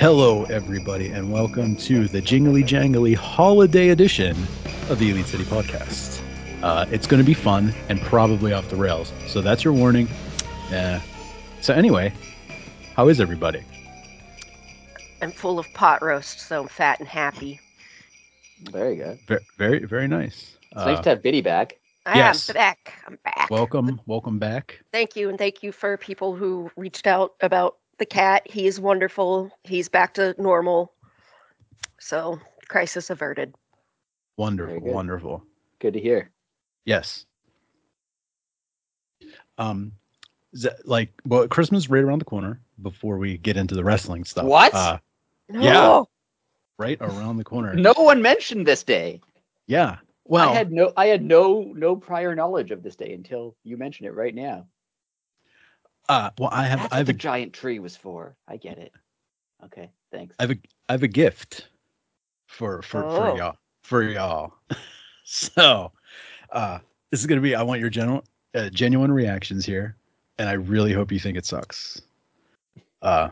[0.00, 4.36] Hello, everybody, and welcome to the Jingly Jangly Holiday Edition
[4.88, 6.20] of the Elite City Podcast.
[6.60, 10.08] Uh, it's going to be fun and probably off the rails, so that's your warning.
[10.72, 10.98] Uh,
[11.60, 12.12] so, anyway,
[12.96, 13.62] how is everybody?
[15.22, 17.60] I'm full of pot roast, so I'm fat and happy.
[18.72, 19.20] Very good.
[19.28, 20.56] Very, very, very nice.
[20.72, 21.76] It's nice to have Biddy back.
[22.06, 22.48] I Yes.
[22.48, 23.02] am back.
[23.06, 23.50] I'm back.
[23.50, 24.80] welcome, welcome back.
[24.92, 28.42] thank you, and thank you for people who reached out about the cat.
[28.46, 29.50] He is wonderful.
[29.64, 30.92] He's back to normal.
[31.98, 33.54] So, crisis averted.
[34.36, 34.94] Wonderful, good.
[34.94, 35.44] wonderful.
[35.78, 36.30] Good to hear.
[36.86, 37.26] Yes.
[39.58, 39.92] Um,
[40.52, 42.60] is that, like, well, Christmas is right around the corner.
[42.80, 44.72] Before we get into the wrestling stuff, What?
[44.74, 44.98] Uh,
[45.50, 45.60] No.
[45.60, 46.02] Yeah.
[46.78, 47.74] right around the corner.
[47.74, 49.20] No one mentioned this day.
[49.66, 49.98] Yeah.
[50.30, 53.76] Well, I had no I had no no prior knowledge of this day until you
[53.76, 54.66] mention it right now.
[56.08, 58.36] uh, well, I have, That's I have the a, giant tree was for.
[58.48, 58.92] I get it.
[59.64, 60.36] Okay, thanks.
[60.38, 60.58] I have a,
[60.88, 61.68] I have a gift
[62.46, 63.10] for for Oh.
[63.10, 64.54] for y'all for y'all.
[65.24, 65.90] so,
[66.52, 66.78] uh,
[67.10, 67.56] this is gonna be.
[67.56, 68.22] I want your general
[68.54, 69.96] uh, genuine reactions here,
[70.38, 72.02] and I really hope you think it sucks.
[73.02, 73.30] Uh,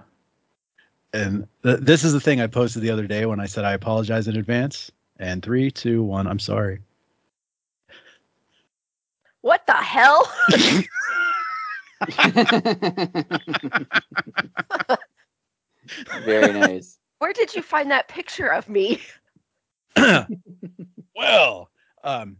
[1.12, 3.72] and th- this is the thing I posted the other day when I said I
[3.74, 4.90] apologize in advance.
[5.20, 6.26] And three, two, one.
[6.28, 6.78] I'm sorry.
[9.42, 10.30] What the hell?
[16.24, 16.98] Very nice.
[17.18, 19.00] Where did you find that picture of me?
[21.16, 21.70] well,
[22.04, 22.36] um,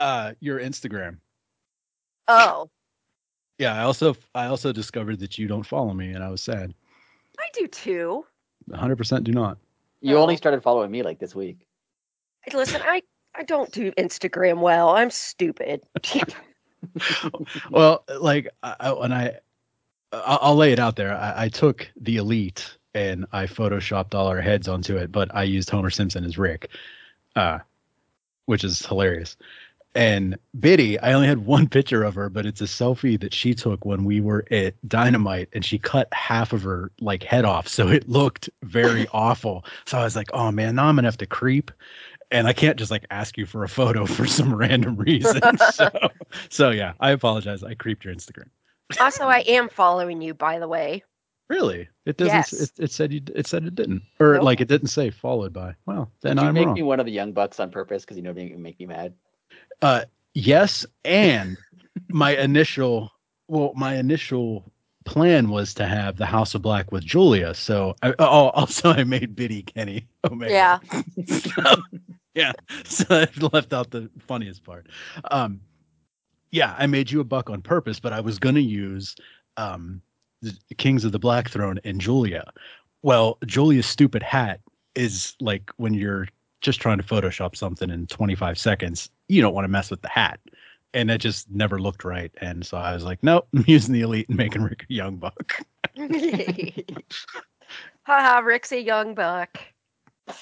[0.00, 1.18] uh, your Instagram.
[2.28, 2.70] Oh,
[3.58, 6.74] Yeah, I also I also discovered that you don't follow me, and I was sad.
[7.38, 8.24] I do too.
[8.70, 9.58] 100% do not.
[10.00, 11.66] You only started following me like this week.
[12.42, 13.02] Hey, Listen, I
[13.40, 14.90] I don't do Instagram well.
[14.90, 15.80] I'm stupid.
[17.70, 19.38] well, like I, I, when I,
[20.12, 21.16] I'll, I'll lay it out there.
[21.16, 25.44] I, I took the elite and I photoshopped all our heads onto it, but I
[25.44, 26.68] used Homer Simpson as Rick,
[27.34, 27.60] uh,
[28.44, 29.38] which is hilarious.
[29.94, 33.54] And Biddy, I only had one picture of her, but it's a selfie that she
[33.54, 37.68] took when we were at Dynamite, and she cut half of her like head off,
[37.68, 39.64] so it looked very awful.
[39.86, 41.70] So I was like, "Oh man, now I'm gonna have to creep."
[42.30, 45.40] And I can't just like ask you for a photo for some random reason.
[45.72, 45.90] so,
[46.48, 47.62] so yeah, I apologize.
[47.62, 48.48] I creeped your Instagram.
[49.00, 51.02] also, I am following you, by the way.
[51.48, 51.88] Really?
[52.06, 52.32] It doesn't.
[52.32, 52.52] Yes.
[52.52, 53.20] It, it said you.
[53.34, 54.44] It said it didn't, or Nope.
[54.44, 55.74] like it didn't say followed by.
[55.84, 56.74] Well, then Did you I'm make wrong.
[56.74, 58.86] me one of the young bucks on purpose because you know you can make me
[58.86, 59.14] mad?
[59.82, 61.56] Uh, yes, and
[62.08, 63.10] my initial,
[63.48, 64.70] well, my initial
[65.04, 67.52] plan was to have the House of Black with Julia.
[67.54, 70.52] So, I, oh, also I made Biddy Kenny Omega.
[70.52, 70.78] Yeah.
[71.26, 71.82] so,
[72.34, 72.52] yeah.
[72.84, 74.88] So I left out the funniest part.
[75.30, 75.60] Um,
[76.50, 79.14] yeah, I made you a buck on purpose, but I was gonna use
[79.56, 80.02] um
[80.78, 82.52] Kings of the Black Throne and Julia.
[83.02, 84.60] Well, Julia's stupid hat
[84.94, 86.26] is like when you're
[86.60, 90.08] just trying to Photoshop something in 25 seconds, you don't want to mess with the
[90.08, 90.40] hat.
[90.92, 92.32] And it just never looked right.
[92.38, 95.16] And so I was like, nope, I'm using the elite and making Rick a young
[95.16, 95.62] buck.
[98.02, 99.58] Haha, Rick's a young buck.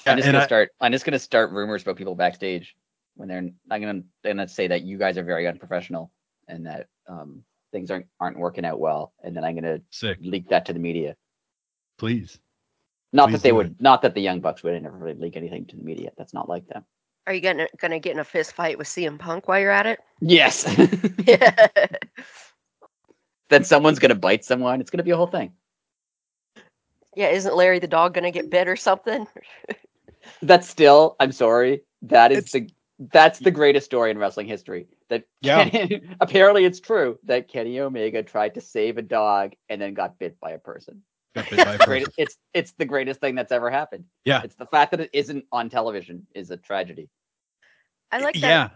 [0.05, 0.71] I'm just and gonna I- start.
[0.81, 2.75] I'm just gonna start rumors about people backstage
[3.15, 3.37] when they're.
[3.37, 3.91] I'm gonna.
[3.91, 6.11] I'm gonna say that you guys are very unprofessional
[6.47, 10.17] and that um, things aren't aren't working out well, and then I'm gonna Sick.
[10.21, 11.15] leak that to the media.
[11.97, 12.39] Please.
[13.11, 13.81] Not Please that they do would.
[13.81, 16.11] Not that the young bucks would never really leak anything to the media.
[16.17, 16.85] That's not like them.
[17.27, 19.85] Are you gonna gonna get in a fist fight with CM Punk while you're at
[19.85, 19.99] it?
[20.21, 20.63] Yes.
[23.49, 24.81] then someone's gonna bite someone.
[24.81, 25.53] It's gonna be a whole thing.
[27.19, 29.27] Yeah, isn't Larry the dog gonna get bit or something?
[30.41, 31.15] That's still.
[31.19, 31.83] I'm sorry.
[32.03, 32.69] That is It's- the.
[33.13, 34.87] That's the greatest story in wrestling history.
[35.09, 35.69] That Yeah.
[35.69, 40.19] Kenny, apparently it's true that Kenny Omega tried to save a dog and then got
[40.19, 41.01] bit by a person.
[41.33, 42.13] Got bit by a Great, person.
[42.17, 44.03] it's it's the greatest thing that's ever happened.
[44.25, 44.41] Yeah.
[44.43, 47.09] It's the fact that it isn't on television is a tragedy.
[48.11, 48.69] I like that yeah.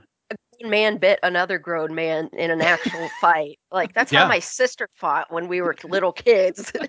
[0.61, 3.59] Grown man bit another grown man in an actual fight.
[3.71, 4.21] Like that's Yeah.
[4.21, 6.71] how my sister fought when we were little kids.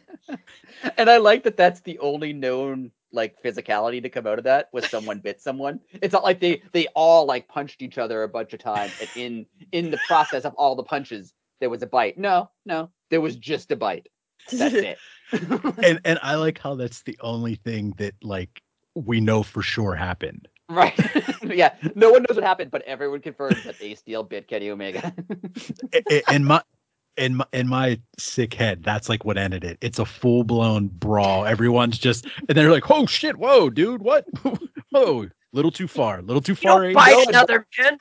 [0.98, 4.68] And I like that that's the only known like physicality to come out of that
[4.72, 5.78] was someone bit someone.
[5.92, 9.08] It's not like they they all like punched each other a bunch of times and
[9.16, 12.18] in in the process of all the punches there was a bite.
[12.18, 14.08] No, no, there was just a bite.
[14.50, 14.98] That's it.
[15.82, 18.62] And and I like how that's the only thing that like
[18.94, 20.48] we know for sure happened.
[20.68, 20.94] Right.
[21.42, 21.74] yeah.
[21.94, 25.14] No one knows what happened, but everyone confirms that Ace Steel bit Kenny Omega.
[26.30, 26.62] In my
[27.16, 29.78] in my in my sick head, that's like what ended it.
[29.80, 31.44] It's a full blown brawl.
[31.46, 34.26] Everyone's just and they're like, "Oh shit, whoa, dude, what?
[34.90, 37.98] whoa, little too far, little too You far." don't eh?" bite another man.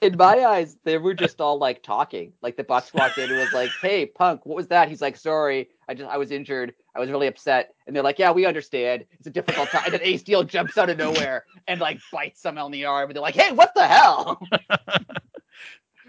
[0.00, 2.32] In my eyes, they were just all like talking.
[2.42, 5.16] Like the Bucks walked in and was like, "Hey, Punk, what was that?" He's like,
[5.16, 6.74] "Sorry, I just I was injured.
[6.94, 9.04] I was really upset." And they're like, "Yeah, we understand.
[9.18, 12.44] It's a difficult time." And then Ace Steel jumps out of nowhere and like bites
[12.44, 13.10] him on the arm.
[13.10, 14.40] And they're like, "Hey, what the hell?"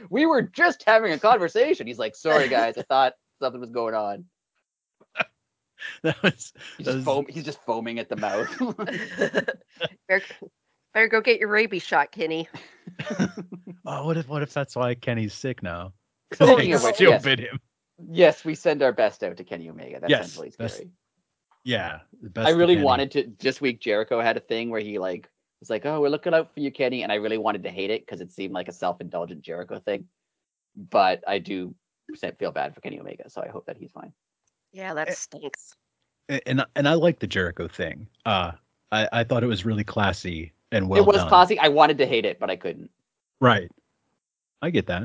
[0.09, 1.87] we were just having a conversation.
[1.87, 4.25] He's like, "Sorry, guys, I thought something was going on."
[6.03, 8.49] that was He's That just, was- foam- he's just foaming at the mouth.
[10.93, 12.47] better, better go get your rabies shot, Kenny.
[13.85, 15.93] oh what if what if that's why Kenny's sick now?
[16.33, 17.23] Speaking Ace of which, still yes.
[17.23, 17.59] bit him.
[18.11, 19.99] yes, we send our best out to Kenny Omega.
[19.99, 20.91] That Yes, sounds really that's- scary.
[21.65, 21.99] Yeah.
[22.21, 22.85] the best I really Kenny.
[22.85, 23.31] wanted to.
[23.39, 25.29] This week, Jericho had a thing where he like
[25.61, 27.89] was like, "Oh, we're looking out for you, Kenny," and I really wanted to hate
[27.89, 30.05] it because it seemed like a self-indulgent Jericho thing.
[30.75, 31.73] But I do
[32.37, 34.11] feel bad for Kenny Omega, so I hope that he's fine.
[34.73, 35.75] Yeah, that Eh, stinks.
[36.29, 38.07] A- and and I like the Jericho thing.
[38.25, 38.51] Uh
[38.91, 41.29] I, I thought it was really classy and well it was done.
[41.29, 41.59] classy.
[41.59, 42.89] I wanted to hate it, but I couldn't.
[43.39, 43.69] Right.
[44.61, 45.03] I get that.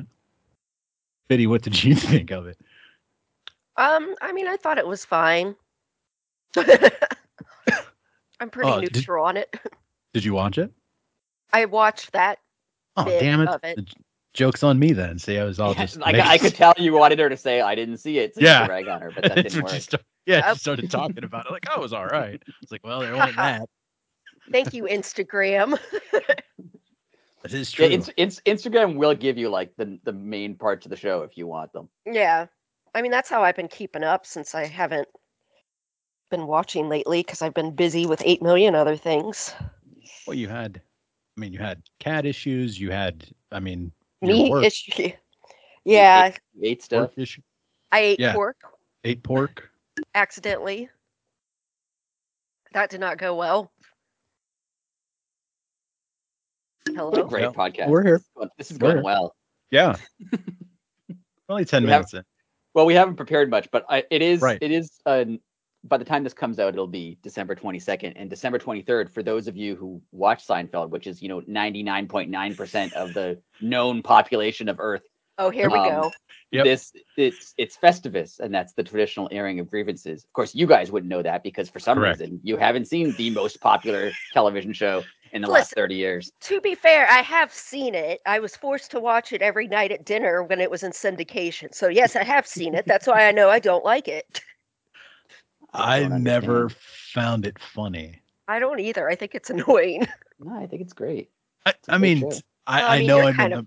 [1.29, 2.59] Biddy, what did you think of it?
[3.77, 5.55] Um, I mean, I thought it was fine.
[6.57, 9.55] I'm pretty Oh, did- neutral on it.
[10.15, 10.73] Did you watch it?
[11.53, 12.39] I watched that.
[12.97, 13.49] Oh Bit damn it.
[13.49, 13.77] of it.
[13.77, 13.87] The
[14.33, 15.19] joke's on me then.
[15.19, 17.61] See, I was all Yeah, just like I could tell you wanted her to say
[17.61, 18.35] I didn't see it.
[18.35, 18.63] So Yeah.
[18.63, 19.73] yeah, rag on her, but that didn't work.
[19.81, 20.55] start, yeah, Yep.
[20.55, 21.53] she started talking about it.
[21.53, 22.43] Like, oh, it was all right.
[22.63, 23.69] It's like, well, there went that.
[24.51, 25.79] Thank you, Instagram.
[27.43, 27.87] That is true.
[27.87, 31.23] Yeah, ins- ins- Instagram will give you like the the main parts of the show
[31.23, 31.89] if you want them.
[32.05, 32.47] yeah.
[32.97, 35.07] I mean, that's how I've been keeping up since I haven't
[36.33, 39.55] been watching lately because I've been busy with 8 million other things.
[40.27, 40.81] well, you had,
[41.37, 42.81] I mean, you had cat issues.
[42.81, 45.11] You had, I mean, your Me work, issue.
[45.85, 47.11] Yeah, Ate work stuff.
[47.17, 47.43] issue.
[47.93, 48.33] I ate Yeah.
[48.33, 48.57] pork
[49.05, 49.71] Ate pork.
[50.17, 50.89] accidentally.
[52.73, 53.71] That did not go well.
[56.95, 57.89] What a great Yeah, podcast.
[57.89, 58.21] we're here.
[58.57, 59.21] This is going, We're going here.
[59.23, 59.37] well.
[59.71, 59.97] Yeah.
[61.49, 62.23] Only 10 We have- minutes in.
[62.75, 64.59] Well, we haven't prepared much, but I, it is Right.
[64.61, 65.25] it is uh,
[65.85, 69.49] by the time this comes out, it'll be December 22nd and December 23rd for those
[69.49, 74.69] of you who watch Seinfeld, which is you know 99.9 percent of the known population
[74.69, 75.03] of Earth.
[75.39, 76.13] Oh, here we Um, go.
[76.53, 76.65] Yep.
[76.65, 80.25] This it's it's Festivus, and that's the traditional airing of grievances.
[80.25, 82.21] Of course, you guys wouldn't know that because for some Correct.
[82.21, 85.03] reason you haven't seen the most popular television show
[85.33, 86.31] in the last 30 years.
[86.43, 88.21] To be fair, I have seen it.
[88.27, 91.75] I was forced to watch it every night at dinner when it was in syndication.
[91.75, 92.87] So yes, I have seen it.
[92.87, 94.41] That's why I know I don't like it.
[95.73, 98.23] I don't never found it funny.
[98.49, 99.09] I don't either.
[99.09, 100.07] I think it's annoying.
[100.41, 101.31] No, I think it's great.
[101.67, 102.25] I, a I great mean.
[102.25, 103.67] I, Well, I I, mean, know I'm kind of-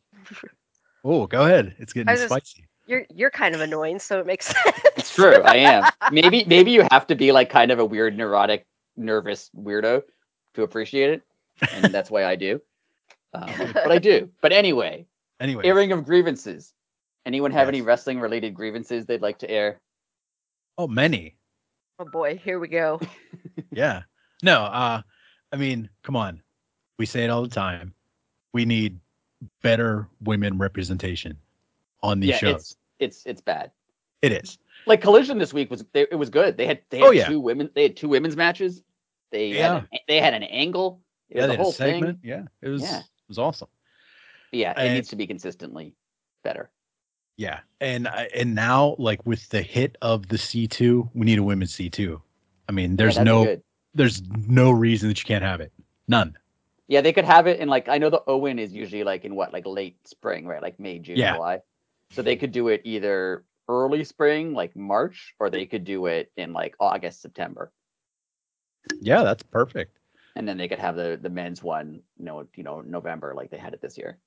[1.04, 1.76] Oh, go ahead.
[1.80, 2.68] It's getting just- spicy.
[2.88, 4.78] You're you're kind of annoying, so it makes sense.
[4.98, 5.36] It's true.
[5.44, 5.90] I am.
[6.12, 8.66] Maybe maybe you have to be like kind of a weird, neurotic,
[8.98, 10.02] nervous weirdo
[10.56, 11.22] to appreciate it,
[11.74, 12.62] and that's why I do.
[13.34, 14.30] Um, but I do.
[14.42, 15.06] But anyway,
[15.40, 16.74] Anyway, airing of grievances.
[17.26, 19.80] Anyone have any wrestling related grievances they'd like to air?
[20.78, 21.38] oh, many.
[21.98, 23.00] Oh boy, here we go.
[23.72, 24.02] Yeah.
[24.44, 25.02] No, uh,
[25.54, 26.42] I mean, come on.
[27.00, 27.94] We say it all the time.
[28.52, 29.00] We need
[29.64, 31.38] better women representation
[32.04, 32.56] on these yeah, shows.
[32.56, 33.72] it's it's it's bad.
[34.22, 34.58] It is.
[34.88, 36.58] Like Collision this week was they, it was good.
[36.58, 37.28] They had they had Oh, yeah.
[37.30, 37.70] two women.
[37.76, 38.84] They had two women's matches.
[39.32, 39.74] They Yeah.
[39.76, 41.00] had an, they had an angle.
[41.32, 42.22] It Yeah, was they a had whole segment.
[42.22, 42.30] thing.
[42.30, 42.82] Yeah, it was.
[42.84, 43.00] Yeah.
[43.00, 43.70] It was awesome.
[44.52, 45.96] Yeah, it And- needs to be consistently
[46.44, 46.70] better.
[47.38, 51.44] Yeah, and and now like with the hit of the C two, we need a
[51.44, 52.22] women's C two.
[52.68, 53.64] I mean, there's that'd no good.
[53.94, 55.72] there's no reason that you can't have it.
[56.08, 56.38] None.
[56.88, 59.34] Yeah, they could have it in like I know the Owen is usually like in
[59.36, 60.62] what like late spring, right?
[60.62, 61.34] Like May, June, Yeah.
[61.36, 61.62] July.
[62.12, 66.30] So they could do it either early spring, like March, or they could do it
[66.36, 67.72] in like August, September,
[69.00, 69.98] Yeah, that's perfect.
[70.42, 73.52] And then they could have the the men's one, you know, you know, November, like
[73.52, 74.18] they had it this year.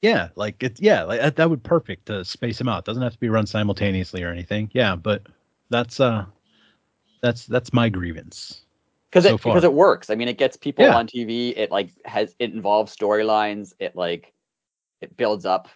[0.00, 2.86] Yeah, like it's yeah, like that, that would perfect to space them out.
[2.86, 4.70] Doesn't have to be run simultaneously or anything.
[4.72, 5.26] Yeah, but
[5.68, 6.24] that's uh
[7.20, 8.62] that's that's my grievance.
[9.10, 10.08] because So it because it works.
[10.08, 10.96] I mean, it gets people Yeah.
[10.96, 11.52] on TV.
[11.58, 13.74] It like has it involves storylines.
[13.78, 14.32] It like
[15.02, 15.68] it builds up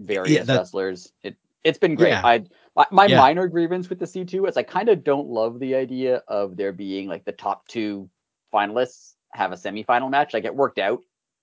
[0.00, 1.12] various that- wrestlers.
[1.22, 2.10] It it's been great.
[2.10, 2.22] Yeah.
[2.24, 3.18] I my, my Yeah.
[3.18, 6.56] minor grievance with the C two is I kind of don't love the idea of
[6.56, 8.08] there being like the top two
[8.52, 10.34] finalists have a semifinal match.
[10.34, 11.02] Like it worked out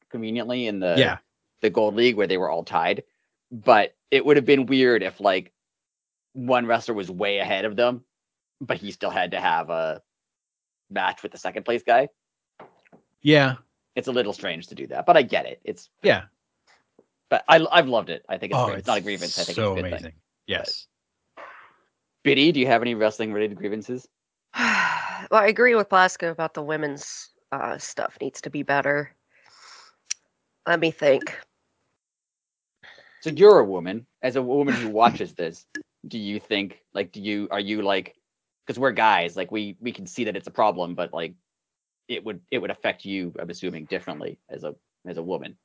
[0.09, 1.17] conveniently in the yeah.
[1.61, 3.03] the gold league where they were all tied,
[3.51, 5.51] but it would have been weird if like
[6.33, 8.03] one wrestler was way ahead of them,
[8.61, 10.01] but he still had to have a
[10.89, 12.09] match with the second place guy.
[13.21, 13.55] Yeah.
[13.95, 15.61] It's a little strange to do that, but I get it.
[15.63, 16.23] It's Yeah.
[17.29, 18.25] but I I've loved it.
[18.27, 18.79] I think it's oh, great.
[18.79, 19.39] It's not a grievance.
[19.39, 20.11] I think so it's a good amazing.
[20.11, 20.19] thing.
[20.47, 20.87] Yes.
[22.23, 24.07] Biddy, do you have any wrestling related grievances?
[25.31, 29.15] well, I agree with Blasco about the women's uh, stuff needs to be better.
[30.67, 31.37] Let me think.
[33.21, 34.05] So you're a woman.
[34.21, 35.65] As a woman who watches this,
[36.07, 38.15] do you think like do you are you like
[38.65, 41.33] because we're guys like we we can see that it's a problem, but like
[42.07, 43.33] it would it would affect you.
[43.39, 44.75] I'm assuming differently as a
[45.07, 45.57] as a woman.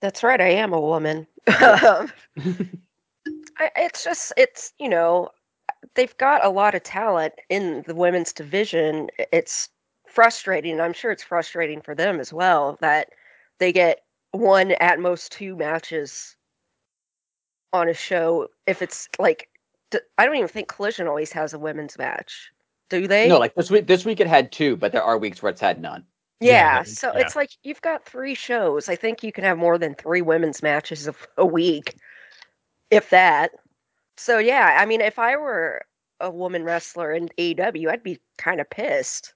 [0.00, 0.40] That's right.
[0.40, 1.26] I am a woman.
[1.48, 2.10] I,
[3.76, 5.30] it's just, it's, you know,
[5.94, 9.08] they've got a lot of talent in the women's division.
[9.32, 9.68] It's
[10.06, 10.80] frustrating.
[10.80, 13.08] I'm sure it's frustrating for them as well that
[13.58, 14.02] they get
[14.32, 16.36] one at most two matches
[17.72, 18.48] on a show.
[18.66, 19.48] If it's like,
[20.18, 22.50] I don't even think Collision always has a women's match.
[22.88, 23.28] Do they?
[23.28, 25.60] No, like this week this week it had two, but there are weeks where it's
[25.60, 26.04] had none.
[26.40, 27.20] Yeah, Yeah, so yeah.
[27.20, 28.88] it's like you've got three shows.
[28.88, 31.96] I think you can have more than three women's matches a, a week,
[32.90, 33.52] if that.
[34.16, 35.82] So yeah, I mean, if I were
[36.20, 39.34] a woman wrestler in AEW, I'd be kind of pissed.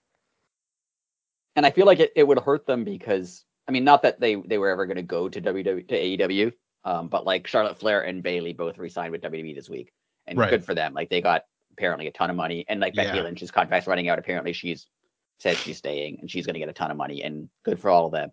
[1.57, 4.37] And I feel like it, it would hurt them because I mean, not that they
[4.37, 6.53] they were ever going to go to WWE to AEW,
[6.85, 9.93] um, but like Charlotte Flair and Bayley both re-signed with WWE this week,
[10.27, 10.51] and Right.
[10.51, 10.95] good for them.
[10.95, 13.23] Like they got apparently a ton of money, and like Becky Yeah.
[13.25, 14.19] Lynch's contract's running out.
[14.19, 14.87] Apparently, she's
[15.39, 17.91] said she's staying, and she's going to get a ton of money, and good for
[17.91, 18.31] all of them.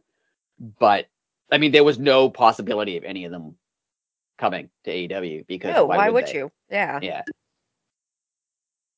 [0.80, 1.08] But
[1.52, 3.56] I mean, there was no possibility of any of them
[4.38, 6.34] coming to AEW because No, why, would they?
[6.36, 6.52] you?
[6.70, 7.24] Yeah, Yeah,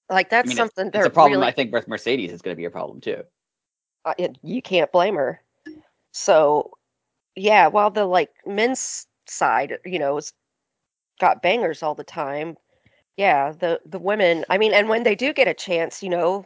[0.10, 1.40] like that's mean, something it's they're a problem.
[1.40, 1.48] really.
[1.48, 3.24] I think with Mercedes, it's going to be a problem too.
[4.06, 5.42] uh, it- you can't blame her.
[6.14, 6.72] So,
[7.36, 10.34] yeah, while the like men's side, you know, has
[11.20, 12.58] got bangers all the time.
[13.18, 14.46] Yeah, the the women.
[14.50, 16.46] I mean, and when they do get a chance, you know,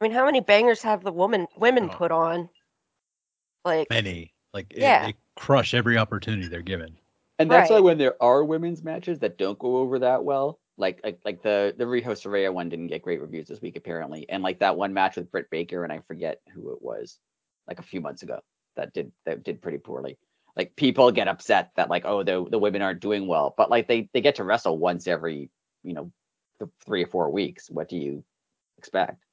[0.00, 1.96] I mean, how many bangers have the woman women Oh.
[1.96, 2.48] put on?
[3.64, 4.32] Like, Many.
[4.54, 5.06] Like it- Yeah.
[5.06, 6.98] they crush every opportunity they're given.
[7.38, 11.00] And that's why when there are women's matches that don't go over that well, like
[11.04, 14.42] like like the the Riho Saraya one didn't get great reviews this week apparently, and
[14.42, 17.18] like that one match with Britt Baker and I forget who it was,
[17.68, 18.40] like a few months ago,
[18.76, 20.18] that did that did pretty poorly.
[20.56, 23.86] Like people get upset that like oh the the women aren't doing well, but like
[23.88, 25.50] they they get to wrestle once every
[25.84, 26.10] you know
[26.60, 27.70] th- three or four weeks.
[27.70, 28.24] What do you
[28.78, 29.24] expect?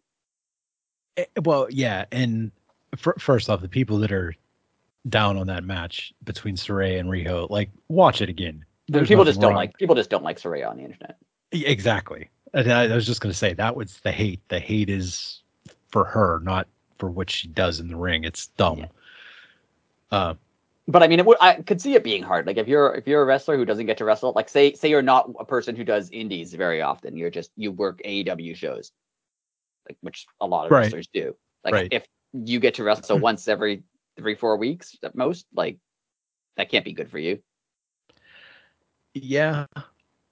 [1.17, 2.51] Eh, Well, yeah, and
[2.97, 4.35] fir- first off, the people that are
[5.09, 8.65] down on that match between Saray and Riho, like watch it again.
[8.87, 9.57] There's people just don't wrong.
[9.57, 11.17] like people just don't like Saraya on the internet.
[11.51, 12.29] Exactly.
[12.53, 14.41] And I, I was just gonna say that was the hate.
[14.49, 15.41] The hate is
[15.91, 18.23] for her, not for what she does in the ring.
[18.23, 18.79] It's dumb.
[18.79, 18.85] Yeah.
[20.11, 20.33] Uh,
[20.87, 22.45] but I mean, it would, I could see it being hard.
[22.45, 24.89] Like if you're if you're a wrestler who doesn't get to wrestle, like say say
[24.89, 28.91] you're not a person who does indies very often, you're just you work AEW shows,
[29.89, 30.81] like which a lot of Right.
[30.83, 31.35] wrestlers do.
[31.63, 31.87] Like Right.
[31.91, 33.81] if you get to wrestle once every
[34.17, 35.77] three four weeks at most, like
[36.57, 37.39] that can't be good for you.
[39.13, 39.65] yeah,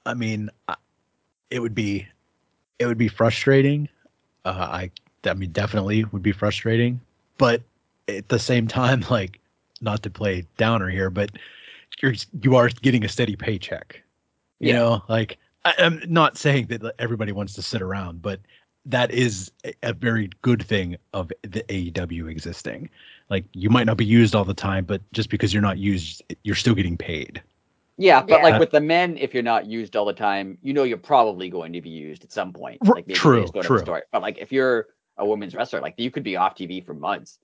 [0.05, 0.49] I mean,
[1.49, 2.07] it would be,
[2.79, 3.89] it would be frustrating.
[4.45, 4.91] Uh, I,
[5.25, 6.99] I mean, definitely would be frustrating.
[7.37, 7.61] But
[8.07, 9.39] at the same time, like,
[9.81, 11.31] not to play downer here, but
[12.01, 14.01] you're you are getting a steady paycheck.
[14.61, 14.79] You Yeah.
[14.79, 18.39] know, like I, I'm not saying that everybody wants to sit around, but
[18.85, 22.89] that is a, a very good thing of the AEW existing.
[23.29, 26.23] Like you might not be used all the time, but just because you're not used,
[26.43, 27.41] you're still getting paid.
[27.97, 28.43] Yeah, but Yeah.
[28.43, 31.49] like with the men, if you're not used all the time, you know you're probably
[31.49, 32.79] going to be used at some point.
[32.85, 33.79] Like maybe true, they just go to true.
[33.79, 34.01] story.
[34.11, 34.87] But like if you're
[35.17, 37.37] a women's wrestler, like you could be off TV for months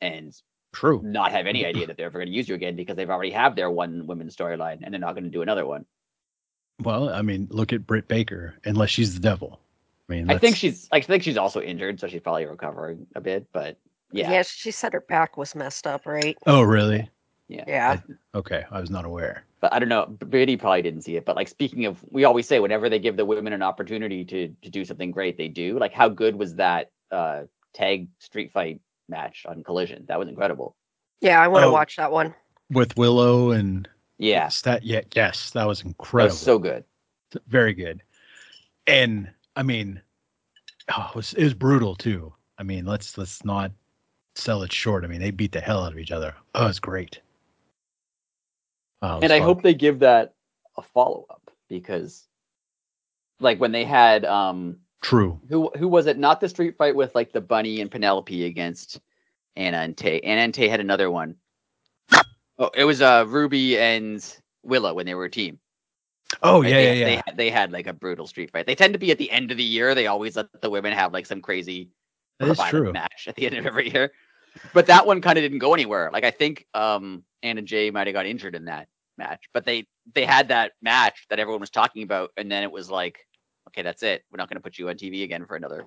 [0.00, 0.32] and
[0.72, 1.00] True.
[1.02, 3.30] not have any idea that they're ever going to use you again because they've already
[3.30, 5.86] have their one women's storyline and they're not going to do another one.
[6.82, 8.54] Well, I mean, look at Britt Baker.
[8.64, 9.58] Unless she's the devil.
[10.08, 13.20] I mean, I think she's I think she's also injured, so she's probably recovering a
[13.20, 13.46] bit.
[13.52, 13.76] But
[14.12, 16.36] yeah, yeah, she said her back was messed up, right?
[16.46, 17.10] Oh, really?
[17.48, 18.00] Yeah, Yeah.
[18.34, 19.44] Okay, I was not aware.
[19.60, 20.06] but I don't know.
[20.06, 21.24] Brady probably didn't see it.
[21.24, 24.48] But like speaking of, we always say whenever they give the women an opportunity to
[24.62, 25.78] to do something great, they do.
[25.78, 27.42] Like how good was that uh
[27.74, 30.04] tag street fight match on Collision?
[30.08, 30.76] That was incredible.
[31.20, 31.72] yeah, I want to Oh.
[31.72, 32.34] watch that one.
[32.70, 36.32] With Willow and Yeah, that yeah, yes, that was that incredible.
[36.34, 36.84] was so good.
[37.48, 38.02] very good.
[38.88, 40.00] And I mean,
[40.94, 42.32] oh, it was it was brutal too.
[42.58, 43.72] I mean, let's let's not
[44.34, 45.04] sell it short.
[45.04, 46.34] I mean, they beat the hell out of each other.
[46.54, 47.20] Oh, it's great.
[49.02, 50.34] Oh, it was and I hope they give that
[50.76, 52.28] a follow up because,
[53.40, 55.40] like when they had um true.
[55.48, 56.18] who who was it?
[56.18, 59.00] Not the street fight with like the bunny and Penelope against
[59.56, 60.20] Anna and Tay.
[60.20, 61.36] Anna and Tay had another one.
[62.58, 64.24] Oh, it was uh Ruby and
[64.62, 65.58] Willow when they were a team.
[66.42, 66.70] Oh right?
[66.70, 67.22] yeah, they, yeah, They, yeah.
[67.26, 68.66] had- they had like a brutal street fight.
[68.66, 69.94] They tend to be at the end of the year.
[69.94, 71.90] They always let the women have like some crazy
[72.40, 72.92] That is violent true.
[72.92, 74.12] match at the end of every year.
[74.72, 76.10] But that one kind of didn't go anywhere.
[76.12, 79.86] Like I think um Anna Jay might have got injured in that match, but they
[80.14, 83.18] they had that match that everyone was talking about, and then it was like,
[83.68, 84.24] okay, that's it.
[84.30, 85.86] We're not going to put you on TV again for another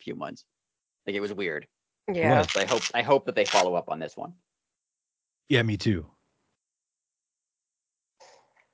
[0.00, 0.44] few months.
[1.06, 1.66] Like it was weird.
[2.12, 4.34] Yeah, So I hope I hope that they follow up on this one.
[5.48, 6.06] Yeah, me too.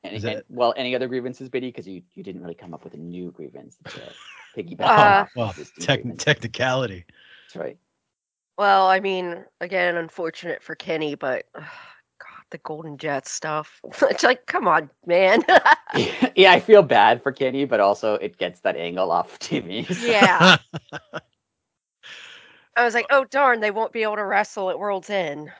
[0.04, 1.68] Any, Is that- and- well, any other grievances, Biddy?
[1.68, 3.76] Because you, you didn't really come up with a new grievance.
[3.84, 4.80] It's a piggyback.
[4.80, 7.04] Uh, well, existing technicality.
[7.46, 7.78] That's right.
[8.58, 13.80] Well, I mean, again, unfortunate for Kenny, but ugh, God, the Golden Jets stuff.
[14.02, 15.42] it's like, come on, man.
[16.36, 19.86] yeah, I feel bad for Kenny, but also it gets that angle off TV.
[19.94, 20.56] so- yeah.
[22.76, 25.52] I was like, oh darn, they won't be able to wrestle at World's End.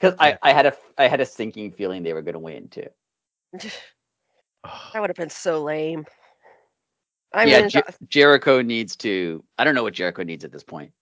[0.00, 2.68] Because I, I had a I had a sinking feeling they were going to win
[2.68, 2.88] too.
[4.92, 6.06] That would have been so lame.
[7.32, 9.44] I yeah, mean, Jer- Jericho needs to.
[9.58, 10.92] I don't know what Jericho needs at this point.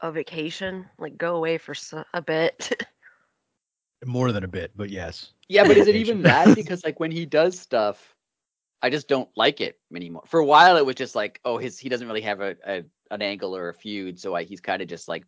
[0.00, 1.74] a vacation, like go away for
[2.12, 2.86] a bit.
[4.06, 5.32] More than a bit, but yes.
[5.48, 6.48] Yeah, but is it even that?
[6.54, 8.14] Because like when he does stuff,
[8.82, 10.24] I just don't like it anymore.
[10.26, 12.84] For a while, it was just like, oh, his he doesn't really have a, a
[13.10, 15.24] an angle or a feud, so I, he's kind of just like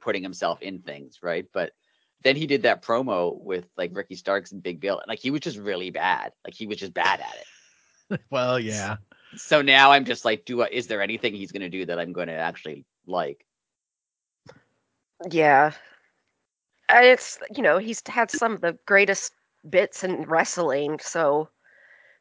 [0.00, 1.46] putting himself in things, right?
[1.52, 1.72] But
[2.22, 5.30] then he did that promo with like Ricky Starks and Big Bill, and like he
[5.30, 6.32] was just really bad.
[6.44, 7.44] Like he was just bad at it.
[8.30, 8.96] Well, yeah.
[9.36, 12.14] So now I'm just like, do I, is there anything he's gonna do that I'm
[12.14, 13.44] going to actually like?
[15.30, 15.72] yeah.
[16.88, 19.32] And it's, you know, he's had some of the greatest
[19.68, 21.48] bits in wrestling, so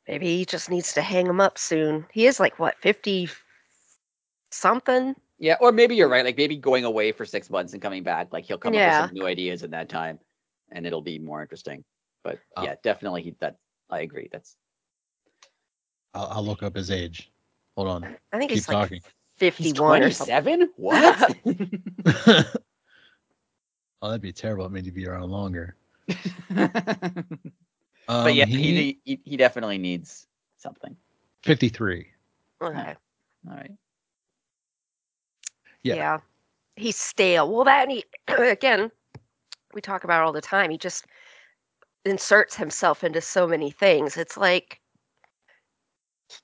[0.08, 2.06] maybe he just needs to hang him up soon.
[2.12, 3.30] He is like, what, 50
[4.52, 5.16] something?
[5.40, 6.26] Yeah, or maybe you're right.
[6.26, 9.08] Like maybe going away for six months and coming back, like he'll come up with
[9.08, 10.20] some new ideas in that time,
[10.72, 11.84] and it'll be more interesting.
[12.24, 12.64] But Oh.
[12.64, 13.58] yeah, definitely he that
[13.90, 14.30] I agree.
[14.32, 14.58] That's
[16.14, 17.32] I'll, I'll look up his age.
[17.76, 18.04] Hold on.
[18.34, 19.02] I think Keep he's like talking.
[19.04, 20.70] he's 51 or seven.
[20.76, 21.38] What?
[24.02, 24.66] oh, that'd be terrible.
[24.66, 25.76] It made you be around longer.
[26.50, 27.24] but
[28.10, 30.26] Um, yeah, he, he, he he definitely needs
[30.58, 30.96] something.
[31.44, 32.08] 53.
[32.62, 32.96] Okay.
[33.50, 33.72] All right.
[35.84, 35.96] Yeah.
[35.96, 36.18] Yeah.
[36.76, 37.52] He's stale.
[37.52, 38.92] Well, that and he again,
[39.74, 40.70] we talk about all the time.
[40.70, 41.06] He just
[42.06, 44.18] inserts himself into so many things.
[44.18, 44.80] It's like,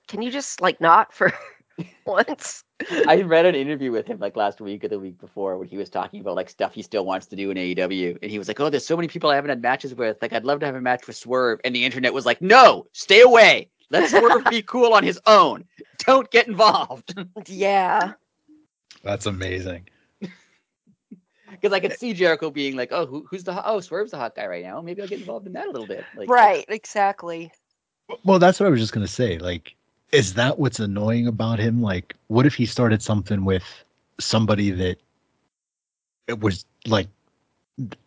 [0.07, 1.33] can you just like not for
[2.05, 2.63] once?
[3.07, 5.77] I read an interview with him like last week or the week before when he
[5.77, 8.17] was talking about like stuff he still wants to do in AEW.
[8.21, 10.17] And he was like, Oh, there's so many people I haven't had matches with.
[10.21, 11.59] Like, I'd love to have a match with Swerve.
[11.63, 13.69] And the internet was like, No, stay away.
[13.89, 15.65] Let Swerve be cool on his own.
[15.99, 17.13] Don't get involved.
[17.47, 18.13] Yeah.
[19.03, 19.87] That's amazing.
[21.51, 24.17] Because I could see Jericho being like, Oh, who, who's the hot- oh Swerve's the
[24.17, 24.81] hot guy right now.
[24.81, 26.05] Maybe I'll get involved in that a little bit.
[26.15, 26.65] Like, right.
[26.67, 27.51] Exactly.
[28.23, 29.37] Well, that's what I was just going to say.
[29.37, 29.75] Like,
[30.11, 31.81] is that what's annoying about him?
[31.81, 33.63] Like, what if he started something with
[34.19, 34.97] somebody that
[36.27, 37.07] it was like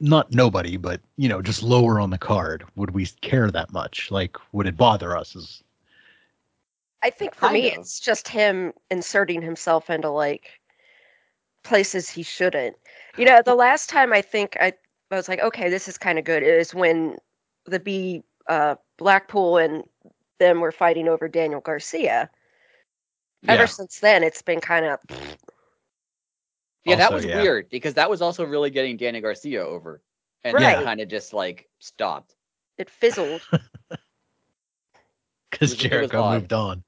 [0.01, 2.65] not nobody, but you know, just lower on the card?
[2.77, 4.11] Would we care that much?
[4.11, 5.37] Like, would it bother us?
[5.37, 5.63] As
[7.03, 7.81] I think for me, Kind of.
[7.81, 10.61] it's just him inserting himself into like
[11.66, 12.76] places he shouldn't.
[13.18, 14.72] You know, the last time I think I,
[15.11, 17.16] I was like, okay, this is kind of good is when
[17.66, 19.85] the B uh, Blackpool and
[20.38, 22.31] them were fighting over Daniel Garcia.
[23.48, 24.98] Ever since then, it's been kind of
[26.85, 27.40] Yeah, that was yeah.
[27.40, 30.02] weird because that was also really getting Danny Garcia over.
[30.44, 30.76] And Right.
[30.76, 32.35] then kind of just like stopped.
[32.79, 33.42] it fizzled.
[35.50, 36.85] because It was- it was Jericho moved on.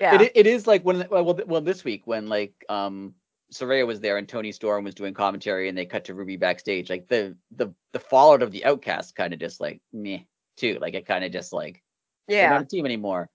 [0.00, 3.14] Yeah, It, it is like when well, well well this week when like um
[3.52, 6.88] Saraya was there and Toni Storm was doing commentary and they cut to Ruby backstage
[6.88, 10.20] like the the the fallout of the outcast kind of just like meh
[10.56, 11.82] too like it kind of just like
[12.28, 13.28] they're yeah, not a team anymore.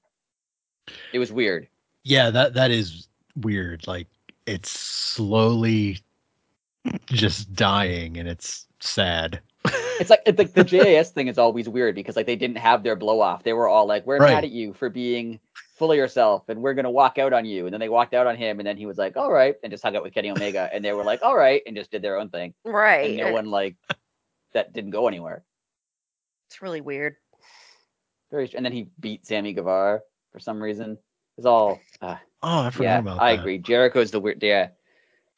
[1.12, 1.68] It was weird.
[2.04, 3.88] Yeah, that that is weird.
[3.88, 4.08] Like,
[4.46, 6.00] it's slowly
[7.08, 9.42] just dying, and it's sad.
[9.98, 12.84] It's like it's like the JAS thing is always weird because like they didn't have
[12.84, 13.44] their blow off.
[13.44, 14.34] They were all like, "We're Right.
[14.34, 15.40] mad at you for being
[15.76, 18.28] full of yourself, and we're gonna walk out on you." And then they walked out
[18.28, 20.32] on him, and then he was like, "All right," and just hung out with Kenny
[20.32, 23.10] Omega, and they were like, "All right," and just did their own thing, right.
[23.12, 23.76] and no one like
[24.54, 25.44] that didn't go anywhere.
[26.50, 27.16] It's really weird.
[28.32, 30.98] Very, and then he beat Sammy Guevara for some reason.
[31.38, 33.42] It's all, uh, Oh, I forgot yeah, about I that.
[33.42, 33.58] agree.
[33.60, 34.70] Jericho's the weird, yeah,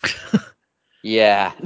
[1.03, 1.51] yeah.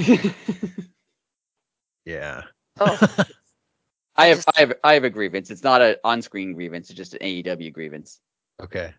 [2.06, 2.44] Yeah.
[2.80, 3.26] Oh, I
[4.16, 5.52] I have, just- I have, I have a grievance.
[5.52, 6.90] It's not an on-screen grievance.
[6.90, 8.20] It's just an AEW grievance.
[8.62, 8.94] Okay.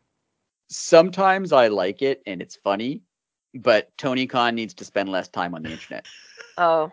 [0.68, 3.02] sometimes I like it and it's funny,
[3.54, 6.06] but Tony Khan needs to spend less time on the internet
[6.58, 6.92] oh,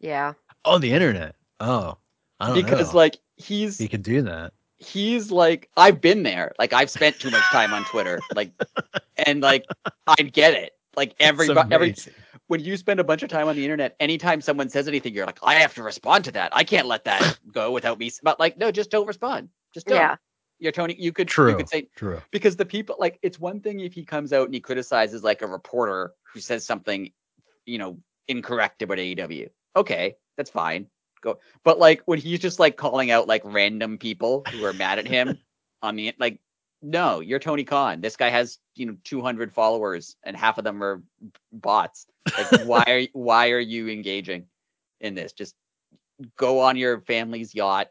[0.00, 0.34] yeah.
[0.64, 1.36] On the internet.
[1.60, 1.96] Oh,
[2.40, 2.98] I don't because know.
[2.98, 4.52] like he's he can do that.
[4.78, 6.52] he's like I've been there.
[6.58, 8.20] Like I've spent too much time on Twitter.
[8.34, 8.50] Like
[9.26, 9.64] and like
[10.06, 10.72] I get it.
[10.96, 11.94] Like every every
[12.48, 15.26] when you spend a bunch of time on the internet, anytime someone says anything, you're
[15.26, 16.54] like, I have to respond to that.
[16.54, 18.10] I can't let that go without me.
[18.22, 19.48] But like, no, just don't respond.
[19.74, 19.96] Just don't.
[19.96, 20.16] Yeah.
[20.58, 20.96] You're Tony.
[20.98, 21.50] You could True.
[21.50, 22.20] you could say True.
[22.30, 25.42] because the people like it's one thing if he comes out and he criticizes like
[25.42, 27.12] a reporter who says something,
[27.66, 29.50] you know, incorrect about AEW.
[29.76, 30.86] Okay, that's fine.
[31.20, 31.38] go.
[31.62, 35.06] But like when he's just like calling out like random people who are mad at
[35.06, 35.38] him
[35.82, 36.40] on the like,
[36.82, 38.00] no, you're Tony Khan.
[38.00, 41.02] This guy has you know 200 followers and half of them are
[41.52, 42.06] bots.
[42.36, 44.46] Like why are why are you engaging
[45.00, 45.32] in this?
[45.32, 45.54] Just
[46.36, 47.88] go on your family's yacht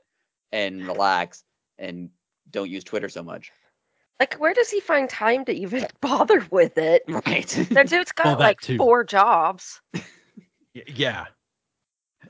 [0.51, 1.43] and relax
[1.77, 2.09] and
[2.55, 3.51] don't use Twitter so much.
[4.19, 7.03] Like, where does he find time to even bother with it?
[7.07, 7.47] Right.
[7.71, 8.77] That dude's got Well, that like too.
[8.77, 9.81] four jobs.
[10.73, 11.25] Yeah.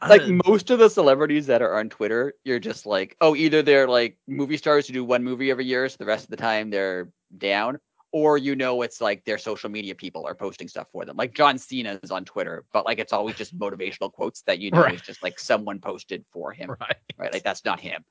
[0.08, 3.62] like Uh, most of the celebrities that are on Twitter, you're just like, oh, either
[3.62, 6.38] they're like movie stars who do one movie every year, so the rest of the
[6.38, 7.80] time they're down,
[8.12, 11.18] or you know it's like their social media people are posting stuff for them.
[11.18, 14.70] Like John Cena is on Twitter, but like it's always just motivational quotes that you
[14.72, 14.96] know Right.
[14.96, 16.96] is just like someone posted for him, right.
[17.18, 17.34] right?
[17.34, 18.04] Like that's not him.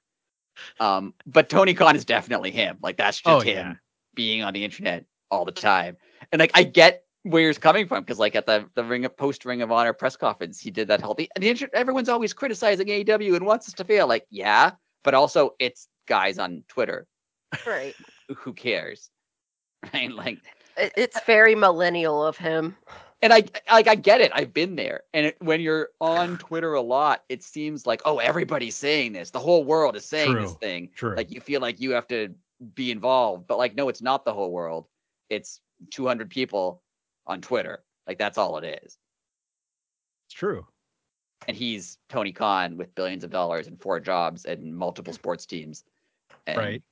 [0.81, 2.79] Um, but Tony Khan is definitely him.
[2.83, 3.75] Like that's just Oh, him yeah.
[4.15, 5.97] being on the internet all the time.
[6.33, 9.17] And like I get where he's coming from because like at the the ring of
[9.17, 11.29] post Ring of Honor press conference, he did that whole thing.
[11.35, 14.07] And the inter- everyone's always criticizing AEW and wants us to fail.
[14.07, 17.07] Like yeah, but also it's guys on Twitter.
[17.67, 17.95] Right.
[18.37, 19.11] Who cares,
[19.95, 20.11] right?
[20.11, 20.39] Like,
[20.77, 22.77] It, it's very millennial of him.
[23.25, 24.31] And I like I get it.
[24.35, 25.03] I've been there.
[25.13, 29.31] And it, when you're on Twitter a lot, it seems like oh everybody's saying this.
[29.31, 30.91] The whole world is saying this thing.
[30.95, 31.17] True.
[31.17, 32.33] like you feel like you have to
[32.75, 34.87] be involved but like no it's not the whole world
[35.29, 35.61] it's
[35.91, 36.81] 200 people
[37.27, 38.97] on twitter like that's all it is
[40.27, 40.65] it's true.
[41.49, 45.85] and he's tony khan with billions of dollars and four jobs and multiple sports teams
[46.47, 46.83] and Right.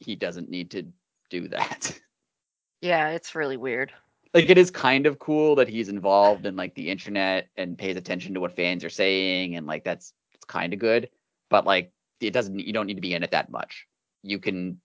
[0.00, 0.84] he doesn't need to
[1.28, 2.00] do that
[2.82, 3.92] Yeah, it's really weird.
[4.34, 7.96] Like it is kind of cool that he's involved in like the internet and pays
[7.96, 11.08] attention to what fans are saying and like that's it's kind of good
[11.50, 13.86] but like it doesn't you don't need to be in it that much
[14.22, 14.80] you can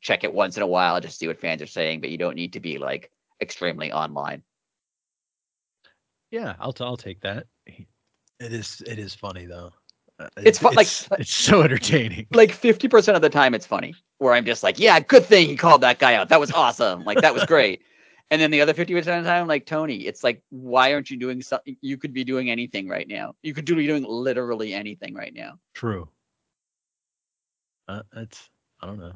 [0.00, 2.36] check it once in a while just see what fans are saying but you don't
[2.36, 3.10] need to be like
[3.40, 4.42] extremely online
[6.30, 7.46] Yeah, I'll t- I'll take that.
[7.66, 9.72] It is it is funny though.
[10.20, 12.26] Uh, It's fun- like- it's, it's so entertaining.
[12.32, 15.56] like 50% of the time it's funny where i'm just like yeah good thing he
[15.56, 17.82] called that guy out that was awesome like that was great
[18.30, 21.16] and then the other 50% of the time like tony it's like why aren't you
[21.16, 24.74] doing something you could be doing anything right now you could do be doing literally
[24.74, 26.08] anything right now True.
[27.88, 28.50] Uh, that's
[28.82, 29.14] I don't know.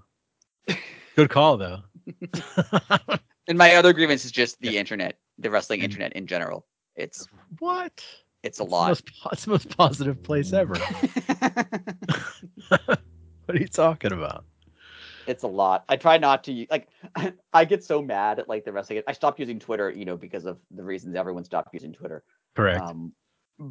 [1.17, 1.81] Good call though.
[3.49, 4.81] And my other grievance is just the Yeah.
[4.81, 6.65] internet, the wrestling And- internet in general.
[6.97, 7.27] It's
[7.59, 7.93] what?
[7.93, 8.07] it's a
[8.45, 8.89] It's the lot.
[8.89, 10.75] most, it's the most positive place ever.
[12.69, 12.99] what
[13.49, 14.45] are you talking about?
[15.27, 15.85] It's a lot.
[15.89, 16.89] I try not to like.
[17.53, 19.03] I get so mad at like the wrestling.
[19.07, 22.23] I stopped using Twitter, you know, because of the reasons everyone stopped using Twitter.
[22.55, 22.81] Correct.
[22.81, 23.13] Um,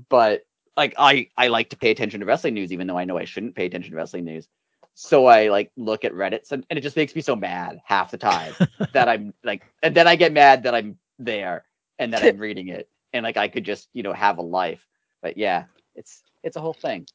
[0.09, 0.43] but
[0.77, 3.25] like I I like to pay attention to wrestling news, even though I know I
[3.25, 4.47] shouldn't pay attention to wrestling news.
[4.93, 8.11] So I like look at Reddit, some- and it just makes me so mad half
[8.11, 8.53] the time
[8.93, 11.65] that I'm like, and then I get mad that I'm there
[11.99, 14.85] and that I'm reading it, and like I could just you know have a life.
[15.21, 17.05] But yeah, it's it's a whole thing.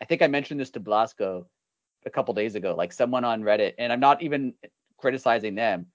[0.00, 1.46] I think I mentioned this to Blasco
[2.08, 2.74] a couple days ago.
[2.76, 4.54] Like someone on Reddit, and I'm not even
[4.98, 5.86] criticizing them,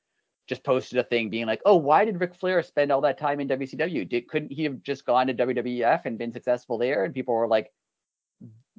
[0.47, 3.41] just posted a thing being like, "Oh, why did Ric Flair spend all that time
[3.41, 4.07] in WCW?
[4.07, 7.47] Did couldn't he have just gone to WWF and been successful there?" And people were
[7.47, 7.71] like,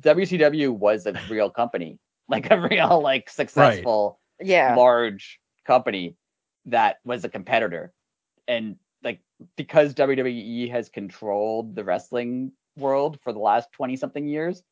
[0.00, 4.74] "WCW was a real company, like a real like successful." Yeah.
[4.74, 6.16] large company
[6.66, 7.92] that was a competitor
[8.48, 9.20] and like
[9.56, 14.62] because WWE has controlled the wrestling world for the last 20 something years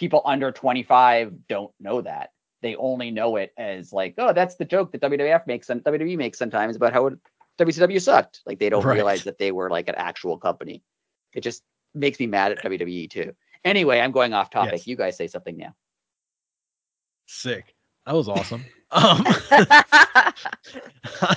[0.00, 2.30] people under 25 don't know that
[2.62, 6.16] they only know it as like oh that's the joke that WWF makes and WWE
[6.16, 7.10] makes sometimes about how
[7.58, 8.94] WCW sucked like they don't Right.
[8.94, 10.82] realize that they were like an actual company
[11.34, 11.62] it just
[11.94, 14.86] makes me mad at WWE too anyway I'm going off topic Yes.
[14.86, 15.74] you guys say something now
[17.26, 17.74] Sick.
[18.06, 18.64] That was awesome.
[18.92, 19.24] Um,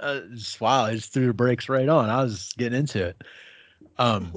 [0.00, 2.08] uh, just- wow, I just threw the brakes right on.
[2.08, 3.22] I was getting into it.
[3.98, 4.36] Um,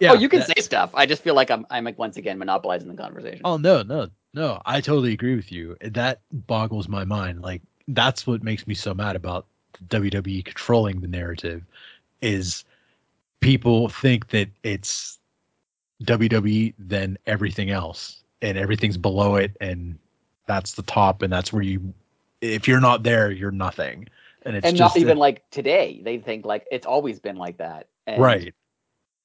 [0.00, 0.12] Oh, yeah.
[0.12, 2.38] oh you can that- say stuff I just feel like I'm I'm like once again
[2.38, 4.60] monopolizing the conversation Oh no, no, no.
[4.64, 5.76] I totally agree with you.
[5.80, 7.42] That boggles my mind.
[7.42, 9.46] Like that's what makes me so mad about
[9.88, 11.62] WWE controlling the narrative
[12.20, 12.64] is
[13.40, 15.18] people think that it's
[16.04, 19.98] WWE then everything else and everything's below it and
[20.46, 21.92] that's the top and that's where you
[22.40, 24.08] if you're not there, you're nothing.
[24.42, 26.00] And it's and just not even like today.
[26.02, 27.88] They think like it's always been like that.
[28.06, 28.54] And right.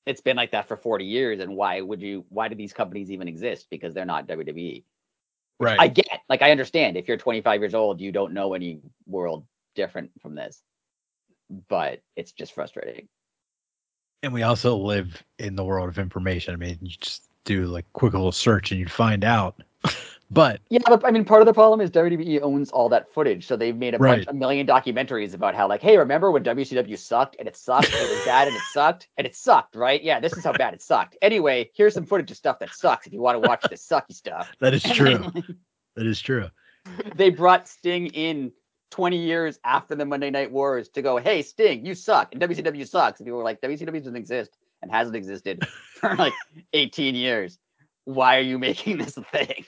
[0.06, 1.40] It's been like that for 40 years.
[1.40, 3.68] And why would you why do these companies even exist?
[3.70, 4.84] Because they're not WWE.
[5.60, 5.80] Right.
[5.80, 9.46] I get like I understand if you're 25 years old, you don't know any world
[9.76, 10.62] different from this.
[11.70, 13.08] But it's just frustrating.
[14.24, 16.54] and we also live in the world of information.
[16.54, 19.62] I mean, you just do like quick little search and you'd find out
[20.32, 23.46] But Yeah, but I mean, part of the problem is WWE owns all that footage,
[23.46, 24.18] so they've made a Right.
[24.18, 27.88] bunch, a million documentaries about how, like, hey, remember when WCW sucked and it sucked,
[27.88, 30.02] it was bad and it sucked and it sucked, right?
[30.04, 31.18] Yeah, this is how bad it sucked.
[31.22, 34.14] Anyway, here's some footage of stuff that sucks if you want to watch this sucky
[34.14, 34.52] stuff.
[34.60, 35.20] that is true.
[35.34, 35.58] then,
[35.96, 36.50] that is true.
[37.16, 38.52] they brought Sting in
[38.92, 42.88] 20 years after the Monday Night Wars to go, hey, Sting, you suck, and WCW
[42.88, 43.20] sucks.
[43.20, 46.34] And people were like, WCW doesn't exist and hasn't existed for like
[46.74, 47.60] 18 years.
[48.06, 49.66] Why are you making this a thing?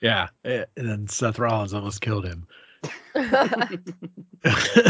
[0.00, 0.28] Yeah.
[0.44, 2.46] And then Seth Rollins almost killed him.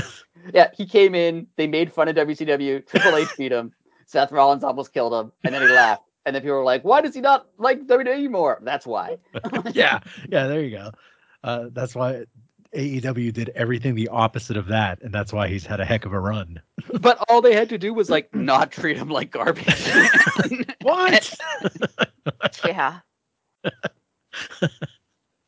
[0.55, 1.47] Yeah, he came in.
[1.57, 2.87] They made fun of WCW.
[2.87, 3.73] Triple H beat him.
[4.07, 6.03] Seth Rollins almost killed him, and then he laughed.
[6.25, 9.19] And then people were like, "Why does he not like WWE more?" That's why.
[9.73, 10.01] yeah.
[10.29, 10.47] Yeah.
[10.47, 10.91] There you go.
[11.45, 12.25] Uh, that's why
[12.75, 15.01] AEW did everything the opposite of that.
[15.03, 16.61] And that's why he's had a heck of a run.
[17.01, 19.91] But all they had to do was like not treat him like garbage.
[20.83, 21.35] What?
[22.65, 23.01] yeah.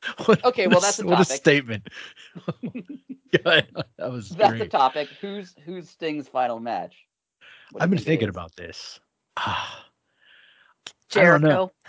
[0.26, 1.88] What- Okay, what well, a that's s- a what a statement.
[2.62, 3.60] yeah,
[3.98, 5.08] that was That's the topic.
[5.20, 6.94] Who's who's Sting's final match?
[7.72, 8.34] What I've been think thinking is?
[8.34, 9.00] about this.
[9.36, 9.86] Ah,
[10.86, 10.90] I.
[11.08, 11.72] Jericho.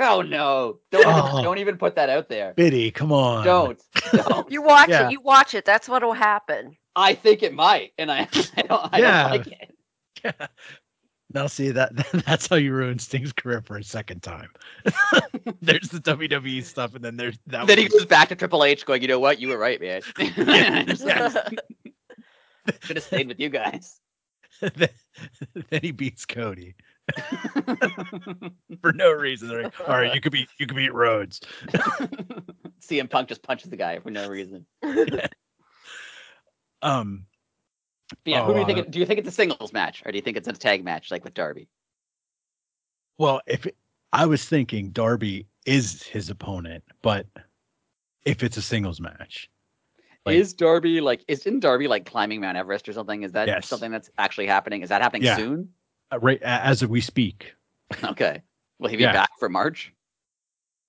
[0.00, 0.78] Oh no!
[0.90, 1.42] Don't even, Oh.
[1.42, 2.54] don't even put that out there.
[2.54, 3.44] Biddy, come on.
[3.44, 3.78] Don't
[4.12, 4.50] don't.
[4.50, 5.06] You watch Yeah.
[5.06, 5.12] it.
[5.12, 5.64] You watch it.
[5.66, 6.76] That's what'll happen.
[6.96, 9.22] I think it might, and I I don't I Yeah.
[9.28, 9.74] don't like it.
[10.24, 10.46] Yeah.
[11.34, 11.92] Now see that
[12.26, 14.48] that's how you ruin Sting's career for a second time.
[15.60, 17.66] there's the WWE stuff, and then there's that.
[17.66, 19.40] Then he goes back to Triple H, going, "You know what?
[19.40, 20.02] You were right, man.
[20.18, 21.48] Yeah.
[22.82, 24.00] Should have stayed with you guys."
[24.60, 24.88] then,
[25.70, 26.76] then he beats Cody
[28.80, 29.62] for no reason.
[29.62, 31.40] Like, All right, you could be you could beat Rhodes.
[32.80, 34.66] CM Punk just punches the guy for no reason.
[36.82, 37.26] Um,
[38.24, 38.78] But yeah, who do you Oh, think?
[38.78, 40.52] uh, it, do you think it's a singles match, or do you think it's a
[40.52, 41.68] tag match like with Darby?
[43.18, 43.76] well, if it,
[44.12, 47.26] I was thinking Darby is his opponent, but
[48.24, 49.48] if it's a singles match,
[50.26, 51.24] Like- is Darby like?
[51.28, 53.22] Isn't Darby like climbing Mount Everest or something?
[53.22, 53.68] Is that Yes.
[53.68, 54.82] something that's actually happening?
[54.82, 55.36] Is that happening Yeah.
[55.36, 55.72] soon?
[56.12, 57.54] uh, right as we speak.
[58.04, 58.42] Okay.
[58.78, 59.12] Will he be Yeah.
[59.12, 59.92] back for March?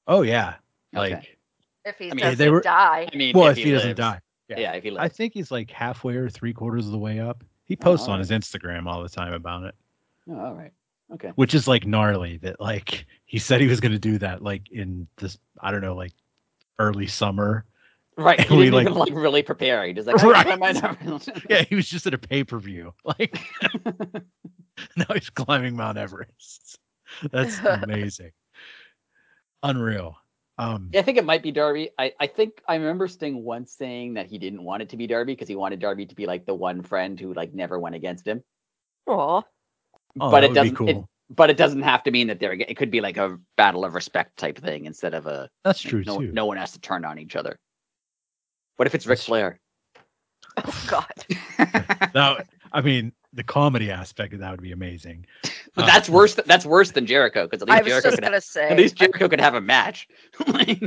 [0.07, 0.55] Oh yeah,
[0.95, 1.13] Okay.
[1.15, 1.37] like
[1.85, 3.07] if he I mean, doesn't they were- die.
[3.11, 3.97] I mean, well, if, if, he, doesn't lives.
[3.97, 4.59] die, Yeah.
[4.59, 4.71] yeah.
[4.73, 7.43] if he I think he's like halfway or three quarters of the way up.
[7.65, 8.27] He Oh, posts on alright.
[8.29, 9.75] his Instagram all the time about it,
[10.29, 10.71] Oh, all right.
[11.13, 11.29] Okay.
[11.35, 12.37] which is like gnarly.
[12.37, 15.81] That like he said he was going to do that like in this I don't
[15.81, 16.11] know like
[16.79, 17.65] early summer.
[18.17, 18.39] Right.
[18.41, 19.85] He We, like- even like really prepare.
[19.85, 20.59] He just like, Right.
[20.59, 21.29] right.
[21.49, 22.93] Yeah, he was just at a pay per view.
[23.05, 23.39] Like
[24.97, 26.79] now he's climbing Mount Everest.
[27.31, 28.31] That's amazing,
[29.61, 30.17] unreal.
[30.57, 31.89] Um, Yeah, I think it might be Darby.
[31.97, 35.07] I, I think I remember Sting once saying that he didn't want it to be
[35.07, 37.95] Darby because he wanted Darby to be like the one friend who like never went
[37.95, 38.43] against him.
[39.07, 39.41] Aw.
[39.41, 39.43] oh,
[40.19, 40.75] but that it doesn't.
[40.75, 40.89] cool.
[40.89, 40.97] It,
[41.29, 42.53] but it doesn't have to mean that they're.
[42.53, 45.49] It could be like a battle of respect type thing instead of a.
[45.63, 46.31] That's like, true no, too.
[46.31, 47.57] no one has to turn on each other.
[48.75, 49.59] What if it's Ric That's- Flair?
[50.57, 52.11] Oh God.
[52.13, 52.37] Now,
[52.71, 55.25] I mean, the comedy aspect of that would be amazing.
[55.75, 56.35] But Uh, that's worse.
[56.35, 58.23] th- That's worse than Jericho because at least I was Jericho just could.
[58.25, 58.69] gonna say.
[58.69, 60.07] at least Jericho could have a match.
[60.47, 60.83] Like,